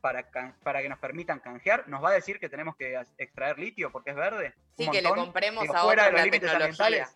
para, 0.00 0.28
para 0.62 0.82
que 0.82 0.88
nos 0.88 0.98
permitan 0.98 1.40
canjear? 1.40 1.88
¿Nos 1.88 2.02
va 2.02 2.10
a 2.10 2.12
decir 2.12 2.38
que 2.38 2.48
tenemos 2.48 2.76
que 2.76 3.00
extraer 3.18 3.58
litio 3.58 3.90
porque 3.90 4.10
es 4.10 4.16
verde? 4.16 4.54
Un 4.76 4.84
Sí, 4.84 4.90
que 4.90 5.02
le 5.02 5.10
compremos 5.10 5.62
digo, 5.62 5.76
a 5.76 5.82
fuera 5.82 6.04
de 6.04 6.08
otros 6.10 6.42
los 6.42 6.52
la 6.52 6.68
tecnología. 6.68 7.08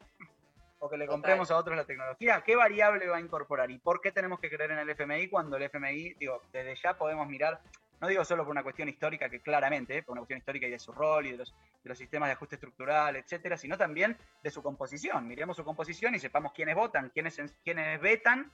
O 0.79 0.91
que 0.91 0.97
le 0.97 1.05
Total. 1.05 1.15
compremos 1.15 1.51
a 1.51 1.57
otros 1.57 1.77
la 1.77 1.85
tecnología. 1.85 2.43
¿Qué 2.45 2.57
variable 2.57 3.07
va 3.07 3.19
a 3.19 3.21
incorporar? 3.21 3.71
¿Y 3.71 3.79
por 3.79 4.01
qué 4.01 4.11
tenemos 4.11 4.41
que 4.41 4.51
creer 4.51 4.73
en 4.73 4.81
el 4.81 4.91
FMI 4.91 5.29
cuando 5.29 5.57
el 5.57 5.63
FMI, 5.63 6.15
digo, 6.15 6.43
desde 6.53 6.75
ya 6.75 6.99
podemos 6.99 7.29
mirar, 7.29 7.61
no 8.01 8.09
digo 8.09 8.25
solo 8.25 8.43
por 8.43 8.51
una 8.51 8.65
cuestión 8.65 8.89
histórica, 8.89 9.29
que 9.29 9.41
claramente, 9.41 9.99
eh, 9.99 10.03
por 10.03 10.15
una 10.15 10.23
cuestión 10.23 10.39
histórica 10.39 10.67
y 10.67 10.71
de 10.71 10.81
su 10.81 10.91
rol 10.91 11.27
y 11.27 11.31
de 11.31 11.37
los, 11.37 11.55
de 11.85 11.89
los 11.89 11.97
sistemas 11.97 12.29
de 12.29 12.33
ajuste 12.33 12.57
estructural, 12.57 13.15
etcétera, 13.15 13.57
sino 13.57 13.79
también 13.79 14.17
de 14.43 14.51
su 14.51 14.61
composición. 14.61 15.29
Miremos 15.29 15.57
su 15.57 15.63
composición 15.63 16.17
y 16.17 16.19
sepamos 16.19 16.53
quiénes 16.53 16.75
votan, 16.75 17.11
quiénes, 17.11 17.41
quiénes 17.63 18.01
vetan 18.01 18.51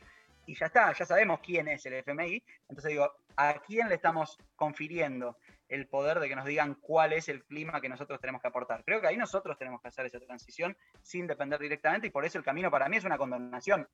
y 0.49 0.55
ya 0.55 0.67
está, 0.67 0.93
ya 0.95 1.05
sabemos 1.05 1.41
quién 1.41 1.69
es 1.69 1.85
el 1.85 1.93
FMI. 1.93 2.43
Entonces 2.71 2.91
digo, 2.91 3.13
¿a 3.37 3.61
quién 3.61 3.91
le 3.91 3.97
estamos 3.97 4.39
confiriendo 4.57 5.37
el 5.69 5.87
poder 5.87 6.21
de 6.21 6.29
que 6.29 6.37
nos 6.37 6.47
digan 6.47 6.75
cuál 6.77 7.13
es 7.13 7.29
el 7.29 7.45
clima 7.45 7.83
que 7.83 7.91
nosotros 7.91 8.19
tenemos 8.19 8.41
que 8.41 8.49
aportar? 8.49 8.83
Creo 8.83 9.03
que 9.03 9.09
ahí 9.09 9.19
nosotros 9.19 9.59
tenemos 9.59 9.83
que 9.83 9.89
hacer 9.89 10.07
esa 10.07 10.19
transición 10.21 10.75
sin 11.03 11.27
depender 11.27 11.61
directamente 11.61 12.07
y 12.07 12.11
por 12.11 12.25
eso 12.25 12.39
el 12.39 12.45
camino 12.45 12.71
para 12.71 12.89
mí 12.89 12.97
es 12.97 13.05
una 13.05 13.19
condonación 13.19 13.87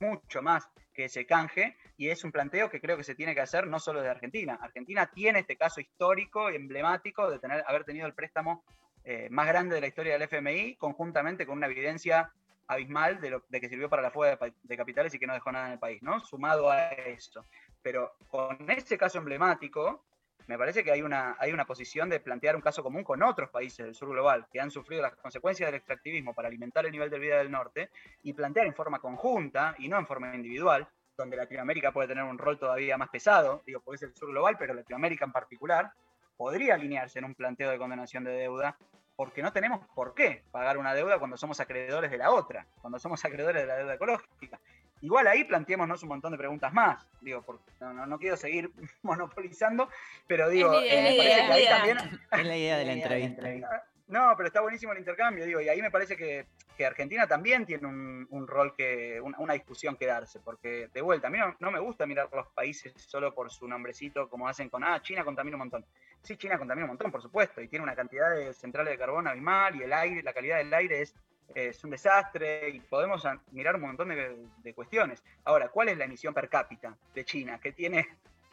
mucho 0.00 0.42
más 0.42 0.68
que 0.92 1.04
ese 1.04 1.26
canje 1.26 1.76
y 1.96 2.08
es 2.08 2.24
un 2.24 2.32
planteo 2.32 2.68
que 2.68 2.80
creo 2.80 2.96
que 2.96 3.04
se 3.04 3.14
tiene 3.14 3.32
que 3.32 3.42
hacer 3.42 3.68
no 3.68 3.78
solo 3.78 4.02
de 4.02 4.08
Argentina. 4.08 4.58
Argentina 4.60 5.08
tiene 5.14 5.38
este 5.38 5.56
caso 5.56 5.80
histórico 5.80 6.50
y 6.50 6.56
emblemático 6.56 7.30
de 7.30 7.38
tener, 7.38 7.62
haber 7.68 7.84
tenido 7.84 8.08
el 8.08 8.14
préstamo 8.14 8.64
eh, 9.04 9.28
más 9.30 9.46
grande 9.46 9.76
de 9.76 9.80
la 9.80 9.86
historia 9.86 10.14
del 10.14 10.22
FMI, 10.22 10.74
conjuntamente 10.74 11.46
con 11.46 11.58
una 11.58 11.66
evidencia 11.66 12.32
abismal 12.66 13.20
de, 13.20 13.30
lo, 13.30 13.44
de 13.48 13.60
que 13.60 13.68
sirvió 13.68 13.88
para 13.88 14.02
la 14.02 14.10
fuga 14.10 14.38
de, 14.62 14.76
capitales 14.76 15.14
y 15.14 15.18
que 15.18 15.26
no 15.26 15.34
dejó 15.34 15.52
nada 15.52 15.66
en 15.66 15.72
el 15.72 15.78
país, 15.78 16.02
¿no? 16.02 16.20
Sumado 16.20 16.70
a 16.70 16.88
eso. 16.88 17.44
Pero 17.82 18.14
con 18.28 18.70
ese 18.70 18.96
caso 18.96 19.18
emblemático, 19.18 20.04
me 20.46 20.58
parece 20.58 20.84
que 20.84 20.92
hay 20.92 21.02
una, 21.02 21.36
hay 21.38 21.52
una 21.52 21.64
posición 21.64 22.08
de 22.10 22.20
plantear 22.20 22.56
un 22.56 22.62
caso 22.62 22.82
común 22.82 23.02
con 23.02 23.22
otros 23.22 23.50
países 23.50 23.86
del 23.86 23.94
sur 23.94 24.10
global 24.10 24.46
que 24.52 24.60
han 24.60 24.70
sufrido 24.70 25.02
las 25.02 25.14
consecuencias 25.16 25.68
del 25.68 25.76
extractivismo 25.76 26.34
para 26.34 26.48
alimentar 26.48 26.84
el 26.84 26.92
nivel 26.92 27.10
de 27.10 27.18
vida 27.18 27.38
del 27.38 27.50
norte 27.50 27.90
y 28.22 28.32
plantear 28.32 28.66
en 28.66 28.74
forma 28.74 28.98
conjunta 28.98 29.74
y 29.78 29.88
no 29.88 29.98
en 29.98 30.06
forma 30.06 30.34
individual, 30.34 30.86
donde 31.16 31.36
Latinoamérica 31.36 31.92
puede 31.92 32.08
tener 32.08 32.24
un 32.24 32.38
rol 32.38 32.58
todavía 32.58 32.98
más 32.98 33.08
pesado, 33.08 33.62
digo, 33.66 33.80
porque 33.80 33.96
es 33.96 34.02
el 34.10 34.14
sur 34.14 34.30
global, 34.30 34.56
pero 34.58 34.74
Latinoamérica 34.74 35.24
en 35.24 35.32
particular, 35.32 35.92
podría 36.36 36.74
alinearse 36.74 37.20
en 37.20 37.26
un 37.26 37.34
planteo 37.34 37.70
de 37.70 37.78
condenación 37.78 38.24
de 38.24 38.32
deuda 38.32 38.76
porque 39.16 39.42
no 39.42 39.52
tenemos 39.52 39.80
por 39.94 40.14
qué 40.14 40.42
pagar 40.50 40.78
una 40.78 40.94
deuda 40.94 41.18
cuando 41.18 41.36
somos 41.36 41.60
acreedores 41.60 42.10
de 42.10 42.18
la 42.18 42.30
otra, 42.30 42.66
cuando 42.80 42.98
somos 42.98 43.24
acreedores 43.24 43.62
de 43.62 43.68
la 43.68 43.76
deuda 43.76 43.94
ecológica. 43.94 44.58
Igual 45.00 45.26
ahí 45.26 45.44
planteémonos 45.44 46.02
un 46.02 46.08
montón 46.08 46.32
de 46.32 46.38
preguntas 46.38 46.72
más, 46.72 47.06
digo, 47.20 47.42
porque 47.42 47.64
no, 47.80 48.18
quiero 48.18 48.36
seguir 48.36 48.70
monopolizando, 49.02 49.88
pero 50.26 50.48
digo, 50.48 50.72
es 50.80 51.02
me 51.02 51.16
parece 51.16 51.46
que 51.46 51.52
ahí 51.52 51.66
también... 51.68 51.98
Es 52.32 52.46
la 52.46 52.56
idea 52.56 52.78
de 52.78 52.84
la 52.86 52.92
entrevista. 53.22 53.84
No, 54.06 54.34
pero 54.36 54.48
está 54.48 54.60
buenísimo 54.60 54.92
el 54.92 54.98
intercambio, 54.98 55.46
digo, 55.46 55.60
y 55.62 55.68
ahí 55.68 55.80
me 55.80 55.90
parece 55.90 56.16
que, 56.16 56.46
Argentina 56.84 57.26
también 57.26 57.64
tiene 57.64 57.86
un, 57.86 58.46
rol 58.46 58.74
que, 58.76 59.18
una, 59.20 59.54
discusión 59.54 59.96
que 59.96 60.06
darse, 60.06 60.40
porque 60.40 60.90
de 60.92 61.00
vuelta, 61.00 61.28
a 61.28 61.30
mí 61.30 61.38
no, 61.58 61.70
me 61.70 61.78
gusta 61.78 62.04
mirar 62.04 62.28
los 62.32 62.48
países 62.48 62.92
solo 62.96 63.32
por 63.32 63.50
su 63.50 63.66
nombrecito, 63.66 64.28
como 64.28 64.46
hacen 64.46 64.68
con, 64.68 64.84
ah, 64.84 65.00
China 65.00 65.24
contamina 65.24 65.56
un 65.56 65.60
montón. 65.60 65.86
Sí, 66.20 66.36
China 66.36 66.58
contamina 66.58 66.84
un 66.84 66.90
montón, 66.90 67.10
por 67.10 67.22
supuesto, 67.22 67.62
y 67.62 67.68
tiene 67.68 67.82
una 67.82 67.94
cantidad 67.94 68.34
de 68.34 68.52
centrales 68.52 68.92
de 68.92 68.98
carbón 68.98 69.26
abismal, 69.26 69.76
y 69.76 69.84
el 69.84 69.92
aire, 69.92 70.22
la 70.22 70.34
calidad 70.34 70.58
del 70.58 70.74
aire 70.74 71.00
es, 71.00 71.14
es 71.54 71.82
un 71.82 71.90
desastre, 71.90 72.68
y 72.68 72.80
podemos 72.80 73.26
mirar 73.52 73.76
un 73.76 73.82
montón 73.82 74.08
de, 74.10 74.48
de 74.58 74.74
cuestiones. 74.74 75.24
Ahora, 75.44 75.68
¿cuál 75.68 75.88
es 75.88 75.96
la 75.96 76.04
emisión 76.04 76.34
per 76.34 76.50
cápita 76.50 76.94
de 77.14 77.24
China, 77.24 77.58
que 77.58 77.72
tiene 77.72 78.06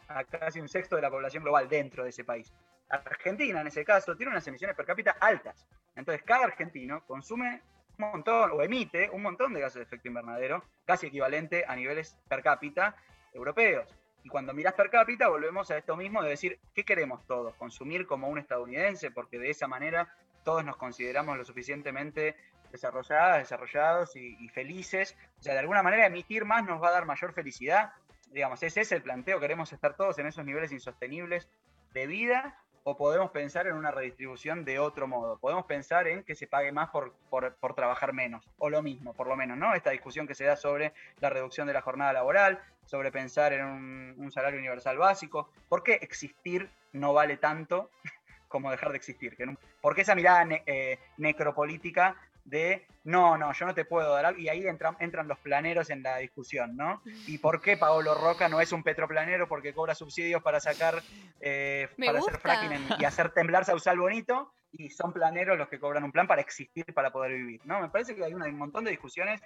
a 0.08 0.24
casi 0.24 0.60
un 0.60 0.68
sexto 0.68 0.96
de 0.96 1.02
la 1.02 1.10
población 1.10 1.42
global 1.42 1.68
dentro 1.68 2.04
de 2.04 2.10
ese 2.10 2.24
país? 2.24 2.50
Argentina, 2.92 3.60
en 3.60 3.66
ese 3.66 3.84
caso, 3.84 4.16
tiene 4.16 4.32
unas 4.32 4.46
emisiones 4.46 4.76
per 4.76 4.84
cápita 4.84 5.16
altas. 5.18 5.66
Entonces, 5.96 6.22
cada 6.24 6.44
argentino 6.44 7.04
consume 7.06 7.62
un 7.98 8.10
montón 8.10 8.50
o 8.52 8.62
emite 8.62 9.08
un 9.10 9.22
montón 9.22 9.54
de 9.54 9.60
gases 9.60 9.76
de 9.76 9.82
efecto 9.82 10.08
invernadero, 10.08 10.64
casi 10.84 11.06
equivalente 11.06 11.64
a 11.66 11.74
niveles 11.74 12.16
per 12.28 12.42
cápita 12.42 12.96
europeos. 13.32 13.88
Y 14.24 14.28
cuando 14.28 14.52
miras 14.52 14.74
per 14.74 14.90
cápita, 14.90 15.28
volvemos 15.28 15.70
a 15.70 15.78
esto 15.78 15.96
mismo 15.96 16.22
de 16.22 16.30
decir, 16.30 16.60
¿qué 16.74 16.84
queremos 16.84 17.26
todos? 17.26 17.54
¿Consumir 17.56 18.06
como 18.06 18.28
un 18.28 18.38
estadounidense? 18.38 19.10
Porque 19.10 19.38
de 19.38 19.50
esa 19.50 19.66
manera 19.66 20.14
todos 20.44 20.64
nos 20.64 20.76
consideramos 20.76 21.36
lo 21.36 21.44
suficientemente 21.44 22.36
desarrolladas, 22.70 23.38
desarrollados 23.38 24.16
y, 24.16 24.36
y, 24.38 24.48
felices. 24.48 25.16
O 25.38 25.42
sea, 25.42 25.54
de 25.54 25.60
alguna 25.60 25.82
manera 25.82 26.06
emitir 26.06 26.44
más 26.44 26.64
nos 26.64 26.82
va 26.82 26.88
a 26.88 26.92
dar 26.92 27.04
mayor 27.04 27.32
felicidad. 27.32 27.92
Digamos, 28.30 28.62
ese 28.62 28.82
es 28.82 28.92
el 28.92 29.02
planteo. 29.02 29.40
Queremos 29.40 29.72
estar 29.72 29.96
todos 29.96 30.18
en 30.18 30.26
esos 30.26 30.44
niveles 30.44 30.72
insostenibles 30.72 31.48
de 31.92 32.06
vida 32.06 32.58
o 32.84 32.96
podemos 32.96 33.30
pensar 33.30 33.66
en 33.66 33.74
una 33.74 33.90
redistribución 33.90 34.64
de 34.64 34.78
otro 34.78 35.06
modo. 35.06 35.38
Podemos 35.38 35.66
pensar 35.66 36.08
en 36.08 36.24
que 36.24 36.34
se 36.34 36.46
pague 36.46 36.72
más 36.72 36.90
por, 36.90 37.14
por, 37.30 37.74
trabajar 37.74 38.12
menos, 38.12 38.48
o 38.58 38.70
lo 38.70 38.82
mismo, 38.82 39.14
por 39.14 39.28
lo 39.28 39.36
menos, 39.36 39.56
¿no? 39.56 39.74
Esta 39.74 39.90
discusión 39.90 40.26
que 40.26 40.34
se 40.34 40.44
da 40.44 40.56
sobre 40.56 40.92
la 41.20 41.30
reducción 41.30 41.66
de 41.66 41.72
la 41.72 41.82
jornada 41.82 42.12
laboral, 42.12 42.60
sobre 42.86 43.12
pensar 43.12 43.52
en 43.52 43.64
un, 43.64 44.32
salario 44.32 44.58
universal 44.58 44.98
básico. 44.98 45.50
¿Por 45.68 45.82
qué 45.82 45.94
existir 45.94 46.70
no 46.92 47.12
vale 47.12 47.36
tanto 47.36 47.90
como 48.48 48.70
dejar 48.70 48.90
de 48.90 48.96
existir? 48.96 49.36
¿Por 49.80 49.94
qué 49.94 50.02
esa 50.02 50.14
mirada 50.14 50.46
eh, 50.66 50.98
necropolítica 51.18 52.16
de 52.44 52.86
no, 53.04 53.36
no, 53.36 53.52
yo 53.52 53.66
no 53.66 53.74
te 53.74 53.84
puedo 53.84 54.12
dar 54.12 54.26
algo, 54.26 54.40
y 54.40 54.48
ahí 54.48 54.66
entran, 54.66 54.96
entran 55.00 55.26
los 55.26 55.38
planeros 55.38 55.90
en 55.90 56.02
la 56.02 56.18
discusión, 56.18 56.76
¿no? 56.76 57.02
¿Y 57.26 57.38
por 57.38 57.60
qué 57.60 57.76
Paolo 57.76 58.14
Roca 58.14 58.48
no 58.48 58.60
es 58.60 58.72
un 58.72 58.82
petroplanero 58.82 59.48
porque 59.48 59.74
cobra 59.74 59.94
subsidios 59.94 60.42
para 60.42 60.60
sacar, 60.60 61.02
eh, 61.40 61.88
para 61.98 62.20
hacer 62.20 62.38
fracking 62.38 62.86
y 62.98 63.04
hacer 63.04 63.30
temblar 63.30 63.64
Sausal 63.64 63.98
Bonito? 63.98 64.52
Y 64.70 64.90
son 64.90 65.12
planeros 65.12 65.58
los 65.58 65.68
que 65.68 65.78
cobran 65.78 66.04
un 66.04 66.12
plan 66.12 66.26
para 66.26 66.40
existir, 66.40 66.84
para 66.94 67.10
poder 67.10 67.32
vivir, 67.32 67.60
¿no? 67.64 67.80
Me 67.80 67.88
parece 67.88 68.14
que 68.14 68.24
hay 68.24 68.34
un 68.34 68.56
montón 68.56 68.84
de 68.84 68.90
discusiones 68.90 69.40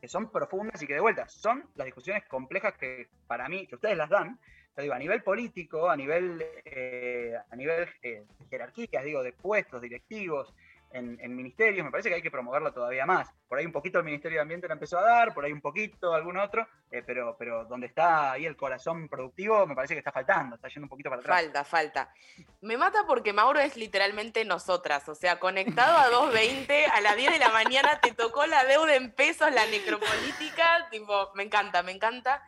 que 0.00 0.08
son 0.08 0.30
profundas 0.30 0.82
y 0.82 0.86
que 0.86 0.94
de 0.94 1.00
vuelta 1.00 1.28
son 1.28 1.64
las 1.76 1.86
discusiones 1.86 2.24
complejas 2.26 2.74
que 2.76 3.08
para 3.26 3.48
mí, 3.48 3.66
que 3.66 3.76
ustedes 3.76 3.96
las 3.96 4.10
dan, 4.10 4.38
te 4.74 4.82
digo, 4.82 4.94
a 4.94 4.98
nivel 4.98 5.22
político, 5.22 5.88
a 5.88 5.96
nivel, 5.96 6.44
eh, 6.64 7.34
a 7.50 7.56
nivel 7.56 7.88
eh, 8.02 8.24
jerarquías, 8.50 9.04
digo, 9.04 9.22
de 9.22 9.32
puestos 9.32 9.80
directivos, 9.80 10.52
en, 10.92 11.36
ministerios, 11.36 11.84
me 11.84 11.90
parece 11.90 12.08
que 12.08 12.16
hay 12.16 12.22
que 12.22 12.30
promoverlo 12.30 12.72
todavía 12.72 13.06
más. 13.06 13.28
Por 13.48 13.58
ahí 13.58 13.66
un 13.66 13.72
poquito 13.72 13.98
el 13.98 14.04
Ministerio 14.04 14.38
de 14.38 14.42
Ambiente 14.42 14.66
la 14.66 14.74
empezó 14.74 14.98
a 14.98 15.02
dar, 15.02 15.34
por 15.34 15.44
ahí 15.44 15.52
un 15.52 15.60
poquito 15.60 16.14
algún 16.14 16.36
otro, 16.38 16.66
eh, 16.90 17.02
pero, 17.06 17.36
pero 17.38 17.64
donde 17.64 17.86
está 17.86 18.32
ahí 18.32 18.46
el 18.46 18.56
corazón 18.56 19.08
productivo, 19.08 19.66
me 19.66 19.74
parece 19.74 19.94
que 19.94 19.98
está 19.98 20.12
faltando, 20.12 20.56
está 20.56 20.68
yendo 20.68 20.84
un 20.84 20.88
poquito 20.88 21.10
para 21.10 21.20
atrás. 21.20 21.42
Falta, 21.42 21.64
falta. 21.64 22.14
Me 22.62 22.76
mata 22.76 23.04
porque 23.06 23.32
Mauro 23.32 23.60
es 23.60 23.76
literalmente 23.76 24.44
nosotras, 24.44 25.08
o 25.08 25.14
sea, 25.14 25.38
conectado 25.38 25.96
a 25.96 26.30
2.20, 26.32 26.90
a 26.90 27.00
las 27.00 27.16
10 27.16 27.32
de 27.32 27.38
la 27.38 27.50
mañana 27.50 28.00
te 28.00 28.12
tocó 28.12 28.46
la 28.46 28.64
deuda 28.64 28.94
en 28.96 29.12
pesos, 29.12 29.52
la 29.52 29.66
necropolítica, 29.66 30.88
tipo, 30.90 31.30
me 31.34 31.42
encanta, 31.42 31.82
me 31.82 31.92
encanta. 31.92 32.42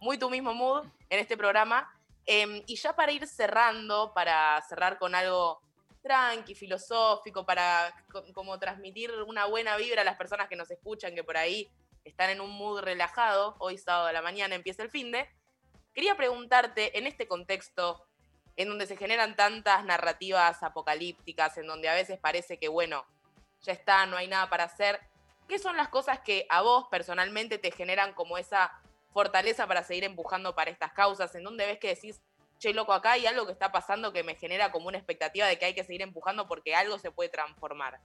Muy 0.00 0.18
tu 0.18 0.28
mismo 0.28 0.52
mood 0.52 0.84
en 1.10 1.20
este 1.20 1.36
programa. 1.36 1.88
Em, 2.26 2.62
y 2.66 2.76
ya 2.76 2.94
para 2.94 3.12
ir 3.12 3.26
cerrando, 3.26 4.12
para 4.14 4.60
cerrar 4.62 4.98
con 4.98 5.14
algo 5.14 5.60
tranqui, 6.02 6.54
filosófico, 6.54 7.46
para 7.46 7.94
como 8.34 8.58
transmitir 8.58 9.10
una 9.26 9.46
buena 9.46 9.76
vibra 9.76 10.02
a 10.02 10.04
las 10.04 10.16
personas 10.16 10.48
que 10.48 10.56
nos 10.56 10.70
escuchan, 10.70 11.14
que 11.14 11.24
por 11.24 11.36
ahí 11.36 11.70
están 12.04 12.30
en 12.30 12.40
un 12.40 12.50
mood 12.50 12.80
relajado, 12.80 13.56
hoy 13.58 13.78
sábado 13.78 14.08
de 14.08 14.12
la 14.12 14.22
mañana 14.22 14.54
empieza 14.54 14.82
el 14.82 14.90
fin 14.90 15.12
de. 15.12 15.28
Quería 15.94 16.16
preguntarte, 16.16 16.98
en 16.98 17.06
este 17.06 17.28
contexto 17.28 18.06
en 18.56 18.68
donde 18.68 18.86
se 18.86 18.96
generan 18.96 19.36
tantas 19.36 19.84
narrativas 19.84 20.62
apocalípticas, 20.62 21.56
en 21.58 21.66
donde 21.66 21.88
a 21.88 21.94
veces 21.94 22.18
parece 22.18 22.58
que, 22.58 22.68
bueno, 22.68 23.06
ya 23.62 23.72
está, 23.72 24.04
no 24.06 24.16
hay 24.16 24.28
nada 24.28 24.50
para 24.50 24.64
hacer, 24.64 25.00
¿qué 25.48 25.58
son 25.58 25.76
las 25.76 25.88
cosas 25.88 26.20
que 26.20 26.46
a 26.50 26.62
vos 26.62 26.86
personalmente 26.90 27.58
te 27.58 27.70
generan 27.70 28.12
como 28.12 28.36
esa 28.38 28.72
fortaleza 29.12 29.66
para 29.66 29.84
seguir 29.84 30.04
empujando 30.04 30.54
para 30.54 30.70
estas 30.70 30.92
causas? 30.92 31.34
¿En 31.34 31.44
donde 31.44 31.66
ves 31.66 31.78
que 31.78 31.88
decís, 31.88 32.20
che, 32.62 32.72
loco, 32.72 32.92
acá 32.92 33.12
hay 33.12 33.26
algo 33.26 33.44
que 33.44 33.52
está 33.52 33.72
pasando 33.72 34.12
que 34.12 34.22
me 34.22 34.36
genera 34.36 34.70
como 34.70 34.86
una 34.86 34.96
expectativa 34.96 35.48
de 35.48 35.58
que 35.58 35.64
hay 35.64 35.74
que 35.74 35.82
seguir 35.82 36.02
empujando 36.02 36.46
porque 36.46 36.76
algo 36.76 36.96
se 36.98 37.10
puede 37.10 37.28
transformar. 37.28 37.98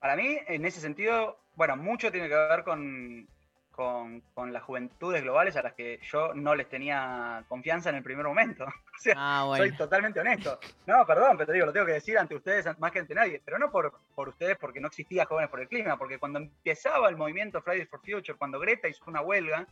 Para 0.00 0.16
mí, 0.16 0.38
en 0.48 0.64
ese 0.64 0.80
sentido, 0.80 1.38
bueno, 1.54 1.76
mucho 1.76 2.10
tiene 2.10 2.28
que 2.28 2.34
ver 2.34 2.64
con, 2.64 3.28
con, 3.70 4.52
las 4.52 4.64
juventudes 4.64 5.22
globales 5.22 5.56
a 5.56 5.62
las 5.62 5.74
que 5.74 6.00
yo 6.02 6.34
no 6.34 6.56
les 6.56 6.68
tenía 6.68 7.44
confianza 7.48 7.90
en 7.90 7.96
el 7.96 8.02
primer 8.02 8.26
momento. 8.26 8.66
O 8.94 8.96
sea, 8.96 9.14
ah, 9.18 9.54
soy 9.56 9.76
totalmente 9.76 10.20
honesto. 10.20 10.60
No, 10.86 11.04
perdón, 11.04 11.36
pero 11.36 11.48
te 11.48 11.54
digo, 11.54 11.66
lo 11.66 11.72
tengo 11.72 11.86
que 11.86 11.94
decir 11.94 12.16
ante 12.16 12.36
ustedes 12.36 12.78
más 12.78 12.92
que 12.92 13.00
ante 13.00 13.12
nadie, 13.12 13.42
pero 13.44 13.58
no 13.58 13.68
por, 13.68 13.92
por 14.14 14.28
ustedes 14.28 14.56
porque 14.56 14.78
no 14.78 14.86
existía 14.86 15.26
Jóvenes 15.26 15.50
por 15.50 15.60
el 15.60 15.66
Clima, 15.66 15.98
porque 15.98 16.20
cuando 16.20 16.38
empezaba 16.38 17.08
el 17.08 17.16
movimiento 17.16 17.60
Fridays 17.60 17.88
for 17.88 17.98
Future, 17.98 18.38
cuando 18.38 18.60
Greta 18.60 18.86
hizo 18.86 19.02
una 19.08 19.20
huelga, 19.20 19.66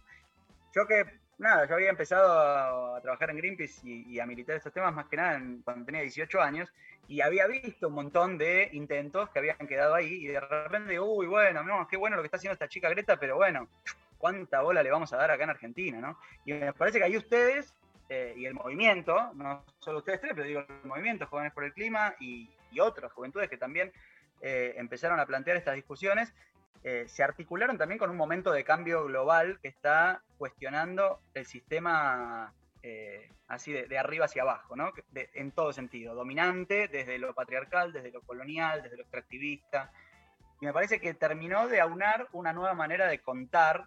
yo 0.75 0.87
que 0.89 1.22
nada, 1.39 1.67
yo 1.67 1.75
había 1.75 1.91
empezado 1.91 2.97
a, 2.97 3.01
trabajar 3.01 3.31
en 3.31 3.37
Greenpeace 3.37 3.81
y, 3.85 4.19
a 4.21 4.27
militar 4.27 4.57
estos 4.57 4.73
temas 4.73 4.95
más 4.95 5.07
que 5.07 5.17
nada 5.17 5.41
cuando 5.65 5.85
tenía 5.85 6.03
18 6.03 6.41
años 6.41 6.69
y 7.09 7.21
había 7.21 7.47
visto 7.47 7.89
un 7.89 7.95
montón 7.95 8.39
de 8.39 8.69
intentos 8.73 9.29
que 9.31 9.39
habían 9.41 9.59
quedado 9.67 9.95
ahí 9.95 10.25
y 10.25 10.27
de 10.29 10.41
repente, 10.41 11.01
uy, 11.01 11.27
bueno, 11.27 11.63
no, 11.63 11.87
qué 11.89 11.97
bueno 11.97 12.17
lo 12.17 12.23
que 12.23 12.27
está 12.27 12.37
haciendo 12.37 12.55
esta 12.55 12.69
chica 12.69 12.89
Greta, 12.89 13.19
pero 13.19 13.37
bueno, 13.37 13.69
cuánta 14.19 14.63
bola 14.63 14.83
le 14.83 14.91
vamos 14.91 15.13
a 15.13 15.17
dar 15.17 15.31
acá 15.31 15.45
en 15.45 15.51
Argentina, 15.51 15.99
¿no? 15.99 16.19
Y 16.45 16.53
me 16.53 16.73
parece 16.73 16.99
que 16.99 17.05
ahí 17.05 17.17
ustedes 17.17 17.75
eh, 18.09 18.35
y 18.37 18.47
el 18.47 18.55
movimiento, 18.55 19.33
no 19.35 19.65
solo 19.79 19.99
ustedes 19.99 20.21
tres, 20.21 20.33
pero 20.35 20.47
digo 20.47 20.61
el 20.61 20.89
movimiento, 20.89 21.27
Jóvenes 21.27 21.53
por 21.53 21.65
el 21.65 21.73
Clima 21.73 22.15
y, 22.21 22.49
otras 22.81 23.13
juventudes 23.13 23.51
que 23.51 23.59
también 23.59 23.93
eh, 24.41 24.75
empezaron 24.79 25.21
a 25.21 25.27
plantear 25.27 25.59
estas 25.59 25.75
discusiones, 25.75 26.33
eh, 26.85 27.05
se 27.07 27.23
articularon 27.23 27.79
también 27.79 27.99
con 27.99 28.11
un 28.11 28.17
momento 28.17 28.51
de 28.53 28.65
cambio 28.65 29.05
global 29.05 29.59
que 29.61 29.69
está 29.69 30.23
cuestionando 30.37 31.21
el 31.35 31.47
sistema 31.47 32.53
eh, 32.83 33.31
así 33.47 33.73
de, 33.73 33.99
arriba 33.99 34.25
hacia 34.25 34.43
abajo, 34.43 34.75
¿no? 34.75 34.93
en 35.15 35.53
todo 35.53 35.73
sentido, 35.73 36.15
dominante, 36.15 36.89
desde 36.89 37.19
lo 37.19 37.35
patriarcal, 37.35 37.93
desde 37.93 38.11
lo 38.11 38.23
colonial, 38.23 38.83
desde 38.83 38.97
lo 38.97 39.03
extractivista. 39.03 39.93
Y 40.61 40.67
me 40.67 40.73
parece 40.73 41.01
que 41.01 41.15
terminó 41.15 41.69
de 41.69 41.81
aunar 41.81 42.29
una 42.33 42.53
nueva 42.53 42.75
manera 42.75 43.07
de 43.07 43.21
contar 43.21 43.87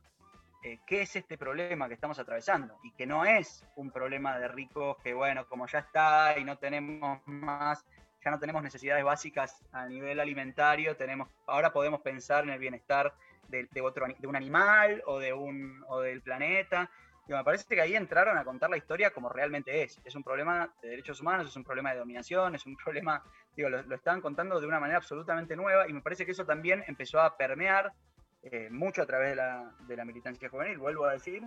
eh, 0.63 0.79
qué 0.87 1.01
es 1.01 1.15
este 1.15 1.37
problema 1.37 1.87
que 1.87 1.93
estamos 1.93 2.17
atravesando 2.19 2.79
y 2.83 2.91
que 2.91 3.05
no 3.05 3.25
es 3.25 3.65
un 3.75 3.91
problema 3.91 4.39
de 4.39 4.47
ricos 4.47 4.97
que, 5.03 5.13
bueno, 5.13 5.47
como 5.47 5.67
ya 5.67 5.79
está 5.79 6.37
y 6.37 6.43
no 6.43 6.57
tenemos 6.57 7.19
más, 7.25 7.85
ya 8.25 8.31
no 8.31 8.39
tenemos 8.39 8.63
necesidades 8.63 9.03
básicas 9.03 9.63
a 9.71 9.87
nivel 9.87 10.19
alimentario, 10.19 10.97
tenemos, 10.97 11.29
ahora 11.45 11.71
podemos 11.71 12.01
pensar 12.01 12.43
en 12.43 12.49
el 12.49 12.59
bienestar 12.59 13.13
de, 13.47 13.81
otro, 13.81 14.07
de 14.17 14.27
un 14.27 14.35
animal 14.35 15.03
o, 15.05 15.19
de 15.19 15.31
un, 15.31 15.83
o 15.87 16.01
del 16.01 16.23
planeta. 16.23 16.89
Y 17.27 17.33
me 17.33 17.43
parece 17.43 17.75
que 17.75 17.81
ahí 17.81 17.95
entraron 17.95 18.37
a 18.37 18.43
contar 18.43 18.71
la 18.71 18.77
historia 18.77 19.11
como 19.11 19.29
realmente 19.29 19.83
es. 19.83 20.01
Es 20.03 20.15
un 20.15 20.23
problema 20.23 20.73
de 20.81 20.89
derechos 20.89 21.21
humanos, 21.21 21.47
es 21.47 21.55
un 21.55 21.63
problema 21.63 21.91
de 21.93 21.99
dominación, 21.99 22.55
es 22.55 22.65
un 22.65 22.75
problema, 22.75 23.23
digo, 23.55 23.69
lo, 23.69 23.83
lo 23.83 24.21
contando 24.21 24.59
de 24.59 24.67
una 24.67 24.79
manera 24.79 24.97
absolutamente 24.97 25.55
nueva 25.55 25.87
y 25.87 25.93
me 25.93 26.01
parece 26.01 26.25
que 26.25 26.31
eso 26.31 26.45
también 26.45 26.83
empezó 26.87 27.21
a 27.21 27.37
permear 27.37 27.93
eh, 28.41 28.69
mucho 28.71 29.03
a 29.03 29.05
través 29.05 29.29
de 29.29 29.35
la, 29.35 29.71
de 29.87 29.95
la, 29.95 30.05
militancia 30.05 30.49
juvenil, 30.49 30.79
vuelvo 30.79 31.05
a 31.05 31.13
decir, 31.13 31.43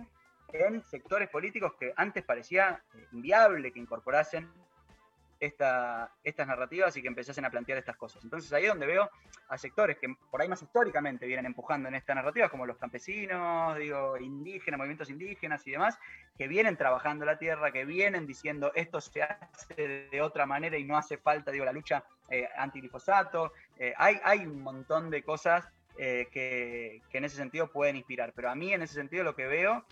en 0.53 0.83
sectores 0.85 1.29
políticos 1.29 1.73
que 1.77 1.93
antes 1.95 2.23
parecía 2.23 2.83
eh, 2.93 3.05
inviable 3.11 3.71
que 3.71 3.79
incorporasen 3.79 4.49
esta, 5.39 6.11
estas 6.23 6.47
narrativas 6.47 6.95
y 6.97 7.01
que 7.01 7.07
empezasen 7.07 7.45
a 7.45 7.49
plantear 7.49 7.77
estas 7.77 7.95
cosas. 7.95 8.23
Entonces 8.23 8.51
ahí 8.53 8.63
es 8.63 8.69
donde 8.69 8.85
veo 8.85 9.09
a 9.47 9.57
sectores 9.57 9.97
que 9.97 10.13
por 10.29 10.41
ahí 10.41 10.47
más 10.47 10.61
históricamente 10.61 11.25
vienen 11.25 11.45
empujando 11.45 11.87
en 11.87 11.95
esta 11.95 12.13
narrativa, 12.13 12.49
como 12.49 12.65
los 12.65 12.77
campesinos, 12.77 13.77
digo, 13.77 14.17
indígenas, 14.17 14.77
movimientos 14.77 15.09
indígenas 15.09 15.65
y 15.65 15.71
demás, 15.71 15.97
que 16.37 16.47
vienen 16.47 16.77
trabajando 16.77 17.25
la 17.25 17.37
tierra, 17.37 17.71
que 17.71 17.85
vienen 17.85 18.27
diciendo 18.27 18.71
esto 18.75 19.01
se 19.01 19.23
hace 19.23 20.09
de 20.11 20.21
otra 20.21 20.45
manera 20.45 20.77
y 20.77 20.83
no 20.83 20.97
hace 20.97 21.17
falta, 21.17 21.51
digo, 21.51 21.65
la 21.65 21.73
lucha 21.73 22.03
eh, 22.29 22.47
anti-glifosato. 22.57 23.53
Eh, 23.77 23.93
hay, 23.97 24.19
hay 24.23 24.45
un 24.45 24.61
montón 24.61 25.09
de 25.09 25.23
cosas 25.23 25.67
eh, 26.01 26.29
que, 26.31 27.01
en 27.11 27.25
ese 27.25 27.35
sentido 27.35 27.67
pueden 27.67 27.97
inspirar. 27.97 28.31
Pero 28.33 28.49
a 28.49 28.55
mí 28.55 28.73
en 28.73 28.81
ese 28.81 28.93
sentido 28.93 29.25
lo 29.25 29.35
que 29.35 29.47
veo 29.47 29.83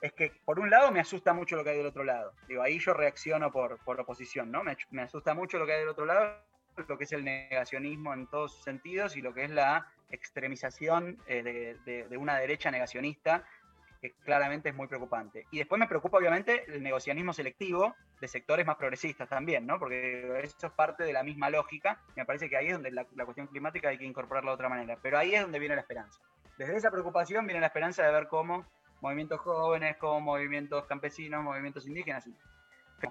es 0.00 0.12
que 0.12 0.32
por 0.44 0.58
un 0.60 0.70
lado 0.70 0.90
me 0.90 1.00
asusta 1.00 1.32
mucho 1.32 1.56
lo 1.56 1.64
que 1.64 1.70
hay 1.70 1.78
del 1.78 1.86
otro 1.86 2.04
lado. 2.04 2.32
Digo, 2.48 2.62
ahí 2.62 2.78
yo 2.78 2.94
reacciono 2.94 3.50
por, 3.50 3.78
por 3.78 4.00
oposición, 4.00 4.50
¿no? 4.50 4.62
Me, 4.62 4.76
me, 4.90 5.02
asusta 5.02 5.34
mucho 5.34 5.58
lo 5.58 5.66
que 5.66 5.72
hay 5.72 5.80
del 5.80 5.88
otro 5.88 6.06
lado, 6.06 6.38
lo 6.88 6.98
que 6.98 7.04
es 7.04 7.12
el 7.12 7.24
negacionismo 7.24 8.12
en 8.12 8.26
todos 8.26 8.52
sus 8.52 8.64
sentidos 8.64 9.16
y 9.16 9.22
lo 9.22 9.32
que 9.32 9.44
es 9.44 9.50
la 9.50 9.88
extremización 10.10 11.18
eh, 11.26 11.76
de, 11.84 12.16
una 12.16 12.38
derecha 12.38 12.70
negacionista 12.70 13.44
que 14.00 14.12
claramente 14.24 14.68
es 14.68 14.74
muy 14.74 14.86
preocupante. 14.86 15.46
Y 15.50 15.58
después 15.58 15.78
me 15.78 15.88
preocupa 15.88 16.18
obviamente 16.18 16.64
el 16.68 16.82
negocianismo 16.82 17.32
selectivo 17.32 17.94
de 18.20 18.28
sectores 18.28 18.66
más 18.66 18.76
progresistas 18.76 19.28
también, 19.28 19.66
¿no? 19.66 19.78
Porque 19.78 20.40
eso 20.42 20.66
es 20.66 20.72
parte 20.72 21.04
de 21.04 21.12
la 21.12 21.22
misma 21.22 21.48
lógica. 21.50 22.00
Me 22.14 22.26
parece 22.26 22.48
que 22.48 22.56
ahí 22.56 22.66
es 22.66 22.74
donde 22.74 22.90
la, 22.90 23.04
cuestión 23.04 23.46
climática 23.46 23.88
hay 23.88 23.98
que 23.98 24.04
incorporarla 24.04 24.50
de 24.50 24.54
otra 24.54 24.68
manera. 24.68 24.98
Pero 25.02 25.18
ahí 25.18 25.34
es 25.34 25.42
donde 25.42 25.58
viene 25.58 25.74
la 25.74 25.80
esperanza. 25.80 26.20
Desde 26.58 26.76
esa 26.76 26.90
preocupación 26.90 27.46
viene 27.46 27.60
la 27.60 27.66
esperanza 27.66 28.04
de 28.04 28.12
ver 28.12 28.28
cómo 28.28 28.66
movimientos 29.00 29.40
jóvenes, 29.40 29.96
como 29.96 30.20
movimientos 30.20 30.84
campesinos, 30.86 31.42
movimientos 31.42 31.86
indígenas, 31.86 32.28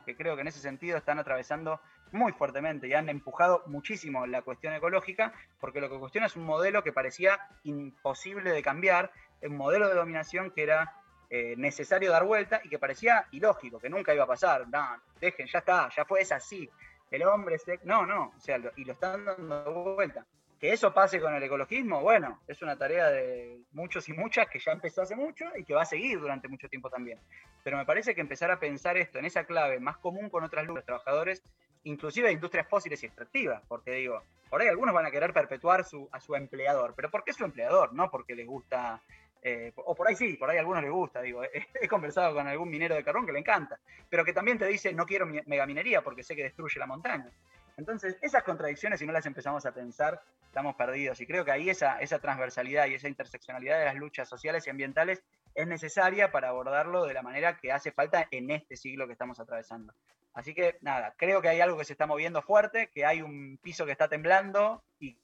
que 0.06 0.16
creo 0.16 0.36
que 0.36 0.42
en 0.42 0.48
ese 0.48 0.60
sentido 0.60 0.98
están 0.98 1.20
atravesando 1.20 1.80
muy 2.12 2.32
fuertemente 2.32 2.88
y 2.88 2.94
han 2.94 3.10
empujado 3.10 3.64
muchísimo 3.68 4.26
la 4.26 4.42
cuestión 4.42 4.74
ecológica, 4.74 5.34
porque 5.60 5.82
lo 5.82 5.90
que 5.90 6.00
cuestiona 6.00 6.28
es 6.28 6.36
un 6.36 6.44
modelo 6.44 6.84
que 6.84 6.94
parecía 6.94 7.40
imposible 7.64 8.52
de 8.52 8.64
cambiar, 8.64 9.12
un 9.42 9.58
modelo 9.58 9.88
de 9.88 9.96
dominación 9.96 10.52
que 10.52 10.64
era 10.64 10.94
eh, 11.30 11.56
necesario 11.58 12.12
dar 12.12 12.24
vuelta 12.24 12.62
y 12.64 12.70
que 12.70 12.80
parecía 12.80 13.28
ilógico, 13.32 13.80
que 13.80 13.90
nunca 13.90 14.14
iba 14.14 14.24
a 14.24 14.28
pasar. 14.28 14.68
No, 14.70 15.02
dejen, 15.20 15.48
ya 15.48 15.60
está, 15.60 15.90
ya 15.96 16.06
fue, 16.06 16.22
es 16.22 16.32
así. 16.32 16.70
El 17.12 17.24
hombre 17.24 17.58
se... 17.58 17.80
No, 17.84 18.06
no, 18.06 18.34
o 18.36 18.40
sea, 18.40 18.60
y 18.76 18.86
lo 18.86 18.94
están 18.94 19.26
dando 19.26 19.96
vuelta. 19.96 20.26
Que 20.60 20.72
eso 20.72 20.94
pase 20.94 21.20
con 21.20 21.34
el 21.34 21.44
ecologismo, 21.44 22.02
bueno, 22.02 22.40
es 22.48 22.62
una 22.62 22.78
tarea 22.78 23.10
de 23.10 23.60
muchos 23.74 24.08
y 24.10 24.14
muchas 24.14 24.48
que 24.48 24.60
ya 24.60 24.72
empezó 24.72 25.02
hace 25.02 25.16
mucho 25.16 25.46
y 25.58 25.64
que 25.64 25.74
va 25.74 25.82
a 25.82 25.86
seguir 25.86 26.20
durante 26.20 26.48
mucho 26.48 26.70
tiempo 26.70 26.90
también. 26.90 27.20
Pero 27.64 27.78
me 27.78 27.86
parece 27.86 28.16
que 28.16 28.22
empezar 28.22 28.52
a 28.52 28.60
pensar 28.60 28.98
esto 28.98 29.20
en 29.20 29.26
esa 29.26 29.44
clave 29.46 29.80
más 29.80 29.98
común 29.98 30.30
con 30.30 30.44
otras 30.44 30.66
luchas, 30.66 30.86
trabajadores, 30.86 31.44
inclusive 31.84 32.28
de 32.28 32.34
industrias 32.34 32.68
fósiles 32.68 33.04
y 33.04 33.06
extractivas, 33.06 33.62
porque 33.68 33.92
digo, 33.92 34.24
por 34.50 34.62
ahí 34.62 34.68
algunos 34.68 34.96
van 34.96 35.06
a 35.06 35.12
querer 35.12 35.34
perpetuar 35.34 35.82
a 35.82 36.20
su 36.20 36.36
empleador, 36.36 36.94
pero 36.96 37.12
¿por 37.12 37.24
qué 37.24 37.34
su 37.34 37.44
empleador? 37.44 37.94
No 37.94 38.10
porque 38.10 38.36
les 38.36 38.48
gusta 38.48 39.02
eh, 39.48 39.72
o 39.76 39.94
por 39.94 40.08
ahí 40.08 40.16
sí, 40.16 40.34
por 40.38 40.50
ahí 40.50 40.58
a 40.58 40.62
algunos 40.62 40.82
les 40.82 40.92
gusta, 40.92 41.22
digo, 41.22 41.44
he, 41.80 41.88
conversado 41.88 42.34
con 42.34 42.48
algún 42.48 42.68
minero 42.68 42.96
de 42.96 43.04
carbón 43.04 43.28
que 43.28 43.32
le 43.32 43.38
encanta, 43.38 43.80
pero 44.10 44.26
que 44.26 44.34
también 44.34 44.58
te 44.58 44.66
dice, 44.66 44.92
no 44.92 45.06
quiero 45.06 45.28
megaminería 45.28 46.02
porque 46.02 46.24
sé 46.24 46.36
que 46.36 46.42
destruye 46.42 46.80
la 46.80 46.88
montaña. 46.88 47.30
Entonces, 47.78 48.18
esas 48.22 48.44
contradicciones, 48.44 49.00
si 49.00 49.06
no 49.06 49.12
las 49.12 49.26
empezamos 49.26 49.66
a 49.66 49.74
pensar, 49.74 50.22
estamos 50.46 50.76
perdidos. 50.76 51.20
Y 51.20 51.28
creo 51.28 51.44
que 51.44 51.52
ahí 51.52 51.70
esa, 51.70 52.00
transversalidad 52.22 52.88
y 52.88 52.94
esa 52.94 53.10
interseccionalidad 53.10 53.80
de 53.80 53.86
las 53.86 53.96
luchas 53.96 54.30
sociales 54.30 54.66
y 54.66 54.70
ambientales 54.70 55.24
es 55.54 55.68
necesaria 55.68 56.32
para 56.32 56.50
abordarlo 56.50 57.06
de 57.06 57.14
la 57.14 57.22
manera 57.22 57.58
que 57.58 57.72
hace 57.72 57.92
falta 57.92 58.28
en 58.32 58.52
este 58.52 58.78
siglo 58.78 59.08
que 59.08 59.14
estamos 59.14 59.40
atravesando. 59.40 59.94
Así 60.34 60.54
que 60.54 60.78
nada, 60.82 61.14
creo 61.18 61.42
que 61.42 61.50
hay 61.50 61.62
algo 61.62 61.78
que 61.78 61.86
se 61.86 61.94
está 61.94 62.08
moviendo 62.08 62.42
fuerte, 62.42 62.90
que 62.94 63.06
hay 63.06 63.22
un 63.22 63.58
piso 63.62 63.86
que 63.86 63.92
está 63.92 64.08
temblando 64.08 64.84
y 65.00 65.18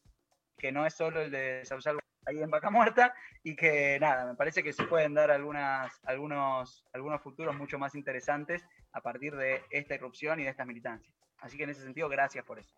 que 0.58 0.72
no 0.72 0.86
es 0.86 0.94
solo 0.94 1.22
el 1.22 1.32
de 1.32 1.64
Sausal 1.66 2.00
ahí 2.26 2.42
en 2.42 2.52
Vaca 2.52 2.70
Muerta 2.70 3.14
y 3.44 3.56
que 3.56 3.98
nada, 4.00 4.26
me 4.26 4.36
parece 4.36 4.64
que 4.64 4.74
se 4.74 4.84
pueden 4.84 5.14
dar 5.14 5.32
algunos, 5.32 5.92
algunos 6.06 7.22
futuros 7.22 7.56
mucho 7.56 7.80
más 7.80 7.96
interesantes 7.96 8.66
a 8.92 9.02
partir 9.02 9.36
de 9.36 9.64
esta 9.70 9.96
irrupción 9.96 10.40
y 10.40 10.44
de 10.44 10.50
estas 10.50 10.68
militancias. 10.68 11.21
Así 11.42 11.58
que 11.58 11.64
en 11.64 11.72
ese 11.72 11.84
sentido, 11.84 12.08
gracias 12.08 12.46
por 12.46 12.60
eso. 12.60 12.74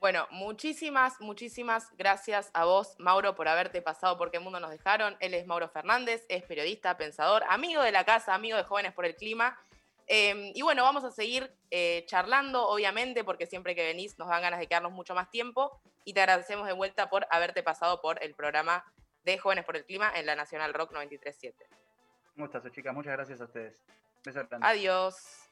Bueno, 0.00 0.26
muchísimas, 0.32 1.20
muchísimas 1.20 1.96
gracias 1.96 2.50
a 2.54 2.64
vos, 2.64 2.96
Mauro, 2.98 3.36
por 3.36 3.46
haberte 3.46 3.80
pasado 3.80 4.18
por 4.18 4.32
qué 4.32 4.40
mundo 4.40 4.58
nos 4.58 4.72
dejaron. 4.72 5.16
Él 5.20 5.32
es 5.32 5.46
Mauro 5.46 5.68
Fernández, 5.68 6.26
es 6.28 6.42
periodista, 6.42 6.96
pensador, 6.96 7.44
amigo 7.48 7.80
de 7.82 7.92
la 7.92 8.04
casa, 8.04 8.34
amigo 8.34 8.56
de 8.56 8.64
Jóvenes 8.64 8.92
por 8.94 9.06
el 9.06 9.14
Clima. 9.14 9.56
Em, 10.08 10.50
y 10.56 10.62
bueno, 10.62 10.82
vamos 10.82 11.04
a 11.04 11.12
seguir 11.12 11.54
eh, 11.70 12.04
charlando, 12.06 12.66
obviamente, 12.66 13.22
porque 13.22 13.46
siempre 13.46 13.76
que 13.76 13.84
venís 13.84 14.18
nos 14.18 14.28
dan 14.28 14.42
ganas 14.42 14.58
de 14.58 14.66
quedarnos 14.66 14.90
mucho 14.90 15.14
más 15.14 15.30
tiempo 15.30 15.80
y 16.04 16.14
te 16.14 16.20
agradecemos 16.20 16.66
de 16.66 16.72
vuelta 16.72 17.08
por 17.08 17.24
haberte 17.30 17.62
pasado 17.62 18.00
por 18.00 18.20
el 18.24 18.34
programa 18.34 18.84
de 19.22 19.38
Jóvenes 19.38 19.64
por 19.64 19.76
el 19.76 19.84
Clima 19.84 20.10
en 20.16 20.26
la 20.26 20.34
Nacional 20.34 20.74
Rock 20.74 20.92
937. 20.92 21.68
Muchas 22.34 22.62
chicas, 22.72 22.92
muchas 22.92 23.12
gracias 23.12 23.40
a 23.40 23.44
ustedes. 23.44 23.84
Adiós. 24.62 25.48